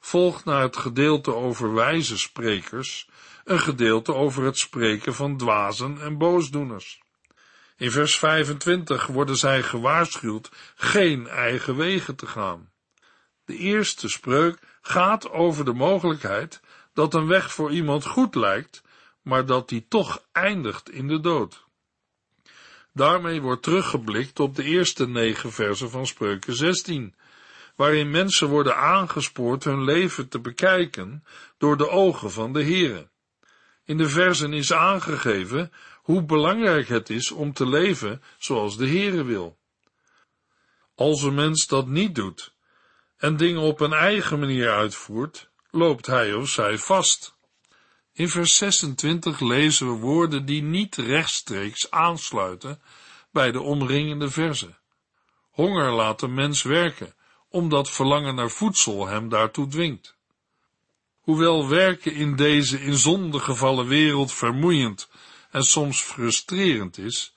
volgt 0.00 0.44
na 0.44 0.60
het 0.60 0.76
gedeelte 0.76 1.34
over 1.34 1.74
wijze 1.74 2.18
sprekers 2.18 3.08
een 3.44 3.60
gedeelte 3.60 4.14
over 4.14 4.44
het 4.44 4.58
spreken 4.58 5.14
van 5.14 5.36
dwazen 5.36 6.00
en 6.00 6.18
boosdoeners. 6.18 7.02
In 7.76 7.90
vers 7.90 8.18
25 8.18 9.06
worden 9.06 9.36
zij 9.36 9.62
gewaarschuwd 9.62 10.50
geen 10.74 11.28
eigen 11.28 11.76
wegen 11.76 12.16
te 12.16 12.26
gaan. 12.26 12.72
De 13.44 13.56
eerste 13.56 14.08
spreuk 14.08 14.58
gaat 14.80 15.30
over 15.30 15.64
de 15.64 15.72
mogelijkheid 15.72 16.60
dat 16.92 17.14
een 17.14 17.26
weg 17.26 17.52
voor 17.52 17.70
iemand 17.70 18.06
goed 18.06 18.34
lijkt, 18.34 18.82
maar 19.22 19.46
dat 19.46 19.68
die 19.68 19.86
toch 19.88 20.26
eindigt 20.32 20.90
in 20.90 21.08
de 21.08 21.20
dood. 21.20 21.63
Daarmee 22.94 23.40
wordt 23.40 23.62
teruggeblikt 23.62 24.40
op 24.40 24.56
de 24.56 24.64
eerste 24.64 25.08
negen 25.08 25.52
versen 25.52 25.90
van 25.90 26.06
Spreuken 26.06 26.54
16, 26.54 27.14
waarin 27.76 28.10
mensen 28.10 28.48
worden 28.48 28.76
aangespoord 28.76 29.64
hun 29.64 29.84
leven 29.84 30.28
te 30.28 30.40
bekijken 30.40 31.24
door 31.58 31.76
de 31.76 31.88
ogen 31.88 32.30
van 32.30 32.52
de 32.52 32.62
Heere. 32.62 33.08
In 33.84 33.96
de 33.96 34.08
versen 34.08 34.52
is 34.52 34.72
aangegeven 34.72 35.72
hoe 36.02 36.22
belangrijk 36.22 36.88
het 36.88 37.10
is 37.10 37.30
om 37.30 37.52
te 37.52 37.68
leven 37.68 38.22
zoals 38.38 38.76
de 38.76 38.88
Heere 38.88 39.24
wil. 39.24 39.58
Als 40.94 41.22
een 41.22 41.34
mens 41.34 41.66
dat 41.66 41.86
niet 41.86 42.14
doet 42.14 42.54
en 43.16 43.36
dingen 43.36 43.60
op 43.60 43.80
een 43.80 43.92
eigen 43.92 44.38
manier 44.38 44.70
uitvoert, 44.70 45.50
loopt 45.70 46.06
hij 46.06 46.34
of 46.34 46.48
zij 46.48 46.78
vast. 46.78 47.33
In 48.16 48.28
vers 48.28 48.56
26 48.56 49.40
lezen 49.40 49.86
we 49.86 49.98
woorden 49.98 50.46
die 50.46 50.62
niet 50.62 50.96
rechtstreeks 50.96 51.90
aansluiten 51.90 52.80
bij 53.32 53.52
de 53.52 53.60
omringende 53.60 54.30
verzen. 54.30 54.78
Honger 55.50 55.92
laat 55.92 56.22
een 56.22 56.34
mens 56.34 56.62
werken, 56.62 57.14
omdat 57.48 57.90
verlangen 57.90 58.34
naar 58.34 58.50
voedsel 58.50 59.06
hem 59.06 59.28
daartoe 59.28 59.68
dwingt. 59.68 60.16
Hoewel 61.20 61.68
werken 61.68 62.12
in 62.14 62.36
deze 62.36 62.80
in 62.80 62.96
zonde 62.96 63.38
gevallen 63.38 63.86
wereld 63.86 64.32
vermoeiend 64.32 65.08
en 65.50 65.62
soms 65.62 66.00
frustrerend 66.00 66.98
is, 66.98 67.34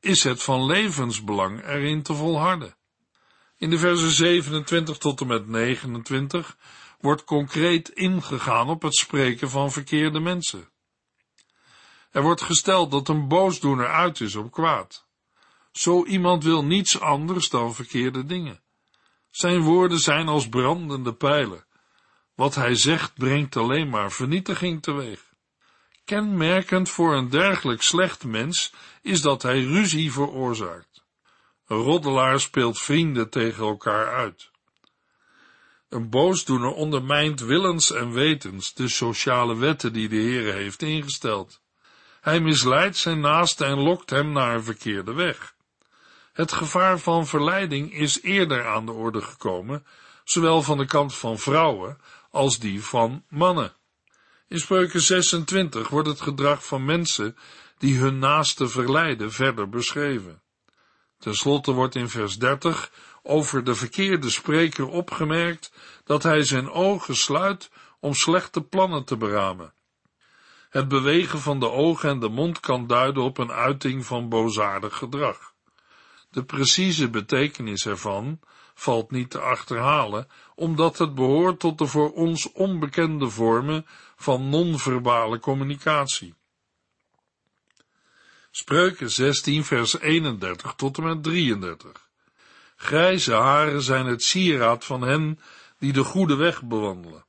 is 0.00 0.24
het 0.24 0.42
van 0.42 0.66
levensbelang 0.66 1.66
erin 1.66 2.02
te 2.02 2.14
volharden. 2.14 2.76
In 3.56 3.70
de 3.70 3.78
versen 3.78 4.10
27 4.10 4.98
tot 4.98 5.20
en 5.20 5.26
met 5.26 5.46
29 5.46 6.56
wordt 6.98 7.24
concreet 7.24 7.88
ingegaan 7.88 8.68
op 8.68 8.82
het 8.82 8.96
spreken 8.96 9.50
van 9.50 9.72
verkeerde 9.72 10.20
mensen. 10.20 10.68
Er 12.10 12.22
wordt 12.22 12.42
gesteld 12.42 12.90
dat 12.90 13.08
een 13.08 13.28
boosdoener 13.28 13.88
uit 13.88 14.20
is 14.20 14.36
op 14.36 14.52
kwaad. 14.52 15.06
Zo 15.72 16.04
iemand 16.04 16.44
wil 16.44 16.64
niets 16.64 17.00
anders 17.00 17.48
dan 17.48 17.74
verkeerde 17.74 18.24
dingen. 18.24 18.60
Zijn 19.30 19.60
woorden 19.60 19.98
zijn 19.98 20.28
als 20.28 20.48
brandende 20.48 21.14
pijlen. 21.14 21.66
Wat 22.34 22.54
hij 22.54 22.74
zegt 22.74 23.14
brengt 23.14 23.56
alleen 23.56 23.88
maar 23.88 24.12
vernietiging 24.12 24.82
teweeg. 24.82 25.32
Kenmerkend 26.04 26.88
voor 26.88 27.14
een 27.14 27.28
dergelijk 27.28 27.82
slecht 27.82 28.24
mens 28.24 28.72
is 29.02 29.20
dat 29.20 29.42
hij 29.42 29.62
ruzie 29.62 30.12
veroorzaakt. 30.12 31.04
Een 31.66 31.76
roddelaar 31.76 32.40
speelt 32.40 32.78
vrienden 32.78 33.30
tegen 33.30 33.64
elkaar 33.64 34.14
uit. 34.14 34.50
Een 35.88 36.10
boosdoener 36.10 36.72
ondermijnt 36.72 37.40
willens 37.40 37.92
en 37.92 38.12
wetens 38.12 38.74
de 38.74 38.88
sociale 38.88 39.56
wetten 39.56 39.92
die 39.92 40.08
de 40.08 40.16
Heer 40.16 40.54
heeft 40.54 40.82
ingesteld. 40.82 41.60
Hij 42.20 42.40
misleidt 42.40 42.96
zijn 42.96 43.20
naaste 43.20 43.64
en 43.64 43.78
lokt 43.78 44.10
hem 44.10 44.32
naar 44.32 44.54
een 44.54 44.64
verkeerde 44.64 45.12
weg. 45.12 45.54
Het 46.32 46.52
gevaar 46.52 46.98
van 46.98 47.26
verleiding 47.26 47.94
is 47.94 48.22
eerder 48.22 48.66
aan 48.66 48.86
de 48.86 48.92
orde 48.92 49.22
gekomen, 49.22 49.86
zowel 50.24 50.62
van 50.62 50.78
de 50.78 50.86
kant 50.86 51.14
van 51.14 51.38
vrouwen 51.38 51.98
als 52.30 52.58
die 52.58 52.84
van 52.84 53.24
mannen. 53.28 53.72
In 54.48 54.58
spreuken 54.58 55.00
26 55.00 55.88
wordt 55.88 56.08
het 56.08 56.20
gedrag 56.20 56.66
van 56.66 56.84
mensen 56.84 57.36
die 57.78 57.98
hun 57.98 58.18
naaste 58.18 58.68
verleiden 58.68 59.32
verder 59.32 59.68
beschreven. 59.68 60.42
Ten 61.18 61.34
slotte 61.34 61.72
wordt 61.72 61.94
in 61.94 62.08
vers 62.08 62.38
30 62.38 62.90
over 63.28 63.64
de 63.64 63.74
verkeerde 63.74 64.30
spreker 64.30 64.86
opgemerkt 64.86 65.72
dat 66.04 66.22
hij 66.22 66.42
zijn 66.42 66.70
ogen 66.70 67.16
sluit 67.16 67.70
om 68.00 68.14
slechte 68.14 68.62
plannen 68.62 69.04
te 69.04 69.16
beramen. 69.16 69.72
Het 70.70 70.88
bewegen 70.88 71.38
van 71.38 71.60
de 71.60 71.70
ogen 71.70 72.10
en 72.10 72.20
de 72.20 72.28
mond 72.28 72.60
kan 72.60 72.86
duiden 72.86 73.22
op 73.22 73.38
een 73.38 73.52
uiting 73.52 74.06
van 74.06 74.28
boosaardig 74.28 74.96
gedrag. 74.96 75.54
De 76.30 76.44
precieze 76.44 77.10
betekenis 77.10 77.86
ervan 77.86 78.40
valt 78.74 79.10
niet 79.10 79.30
te 79.30 79.40
achterhalen, 79.40 80.28
omdat 80.54 80.98
het 80.98 81.14
behoort 81.14 81.60
tot 81.60 81.78
de 81.78 81.86
voor 81.86 82.12
ons 82.12 82.52
onbekende 82.52 83.28
vormen 83.28 83.86
van 84.16 84.48
non-verbale 84.48 85.38
communicatie. 85.38 86.34
Spreuken 88.50 89.10
16 89.10 89.64
vers 89.64 89.98
31 90.00 90.74
tot 90.74 90.98
en 90.98 91.04
met 91.04 91.22
33. 91.22 92.07
Grijze 92.80 93.32
haren 93.32 93.82
zijn 93.82 94.06
het 94.06 94.22
sieraad 94.22 94.84
van 94.84 95.02
hen 95.02 95.40
die 95.78 95.92
de 95.92 96.04
goede 96.04 96.34
weg 96.34 96.62
bewandelen. 96.62 97.24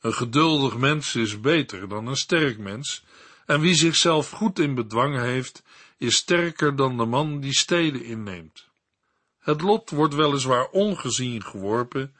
Een 0.00 0.14
geduldig 0.14 0.76
mens 0.76 1.14
is 1.14 1.40
beter 1.40 1.88
dan 1.88 2.06
een 2.06 2.16
sterk 2.16 2.58
mens, 2.58 3.04
en 3.46 3.60
wie 3.60 3.74
zichzelf 3.74 4.30
goed 4.30 4.58
in 4.58 4.74
bedwang 4.74 5.18
heeft, 5.18 5.62
is 5.98 6.16
sterker 6.16 6.76
dan 6.76 6.96
de 6.96 7.04
man 7.04 7.40
die 7.40 7.54
steden 7.54 8.04
inneemt. 8.04 8.68
Het 9.38 9.60
lot 9.60 9.90
wordt 9.90 10.14
weliswaar 10.14 10.68
ongezien 10.68 11.44
geworpen, 11.44 12.14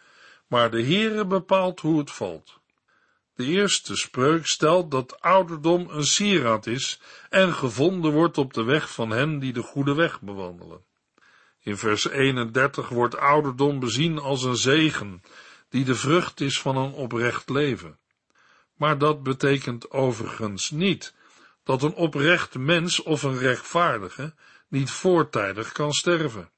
maar 0.46 0.70
de 0.70 0.83
Heere 0.83 1.27
bepaalt 1.27 1.81
hoe 1.81 1.98
het 1.98 2.11
valt. 2.11 2.61
De 3.35 3.44
eerste 3.44 3.96
spreuk 3.96 4.46
stelt 4.46 4.90
dat 4.90 5.20
ouderdom 5.20 5.88
een 5.90 6.07
sieraad 6.07 6.66
is 6.66 7.01
en 7.31 7.53
gevonden 7.53 8.12
wordt 8.12 8.38
op 8.38 8.55
de 8.55 8.62
weg 8.62 8.92
van 8.92 9.11
hen 9.11 9.38
die 9.38 9.53
de 9.53 9.62
goede 9.62 9.94
weg 9.94 10.20
bewandelen. 10.20 10.85
In 11.62 11.77
vers 11.77 12.09
31 12.09 12.88
wordt 12.88 13.16
ouderdom 13.16 13.81
bezien 13.81 14.18
als 14.18 14.42
een 14.42 14.57
zegen, 14.57 15.22
die 15.68 15.85
de 15.85 15.94
vrucht 15.94 16.40
is 16.40 16.61
van 16.61 16.77
een 16.77 16.92
oprecht 16.92 17.48
leven. 17.48 17.98
Maar 18.77 18.98
dat 18.98 19.22
betekent 19.22 19.90
overigens 19.90 20.70
niet 20.70 21.14
dat 21.64 21.83
een 21.83 21.94
oprecht 21.94 22.55
mens 22.59 23.03
of 23.03 23.22
een 23.22 23.38
rechtvaardige 23.38 24.35
niet 24.68 24.90
voortijdig 24.90 25.72
kan 25.72 25.92
sterven. 25.92 26.51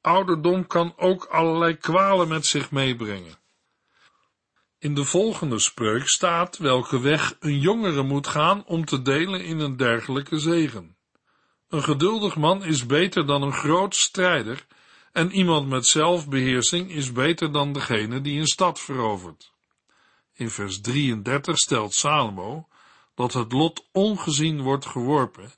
Ouderdom 0.00 0.66
kan 0.66 0.94
ook 0.96 1.24
allerlei 1.24 1.76
kwalen 1.76 2.28
met 2.28 2.46
zich 2.46 2.70
meebrengen. 2.70 3.38
In 4.78 4.94
de 4.94 5.04
volgende 5.04 5.58
spreuk 5.58 6.08
staat 6.08 6.58
welke 6.58 7.00
weg 7.00 7.36
een 7.40 7.58
jongere 7.60 8.02
moet 8.02 8.26
gaan 8.26 8.64
om 8.66 8.84
te 8.84 9.02
delen 9.02 9.44
in 9.44 9.58
een 9.58 9.76
dergelijke 9.76 10.38
zegen. 10.38 10.96
Een 11.74 11.82
geduldig 11.82 12.36
man 12.36 12.64
is 12.64 12.86
beter 12.86 13.26
dan 13.26 13.42
een 13.42 13.52
groot 13.52 13.94
strijder 13.94 14.66
en 15.12 15.32
iemand 15.32 15.68
met 15.68 15.86
zelfbeheersing 15.86 16.90
is 16.90 17.12
beter 17.12 17.52
dan 17.52 17.72
degene 17.72 18.20
die 18.20 18.40
een 18.40 18.46
stad 18.46 18.80
verovert. 18.80 19.52
In 20.34 20.50
vers 20.50 20.80
33 20.80 21.58
stelt 21.58 21.94
Salomo 21.94 22.68
dat 23.14 23.32
het 23.32 23.52
lot 23.52 23.86
ongezien 23.92 24.60
wordt 24.60 24.86
geworpen, 24.86 25.52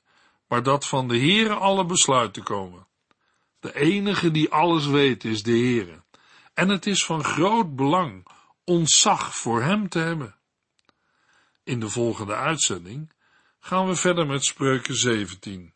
maar 0.47 0.63
dat 0.63 0.87
van 0.87 1.07
de 1.07 1.17
Heere 1.17 1.53
alle 1.53 1.85
besluiten 1.85 2.43
komen. 2.43 2.87
De 3.59 3.75
enige 3.75 4.31
die 4.31 4.51
alles 4.51 4.85
weet 4.85 5.23
is 5.23 5.43
de 5.43 5.51
Heere, 5.51 6.03
en 6.53 6.69
het 6.69 6.85
is 6.85 7.05
van 7.05 7.23
groot 7.23 7.75
belang 7.75 8.27
ontzag 8.63 9.35
voor 9.35 9.61
hem 9.61 9.89
te 9.89 9.99
hebben. 9.99 10.35
In 11.63 11.79
de 11.79 11.89
volgende 11.89 12.35
uitzending 12.35 13.11
gaan 13.59 13.87
we 13.87 13.95
verder 13.95 14.27
met 14.27 14.45
Spreuken 14.45 14.95
17. 14.95 15.75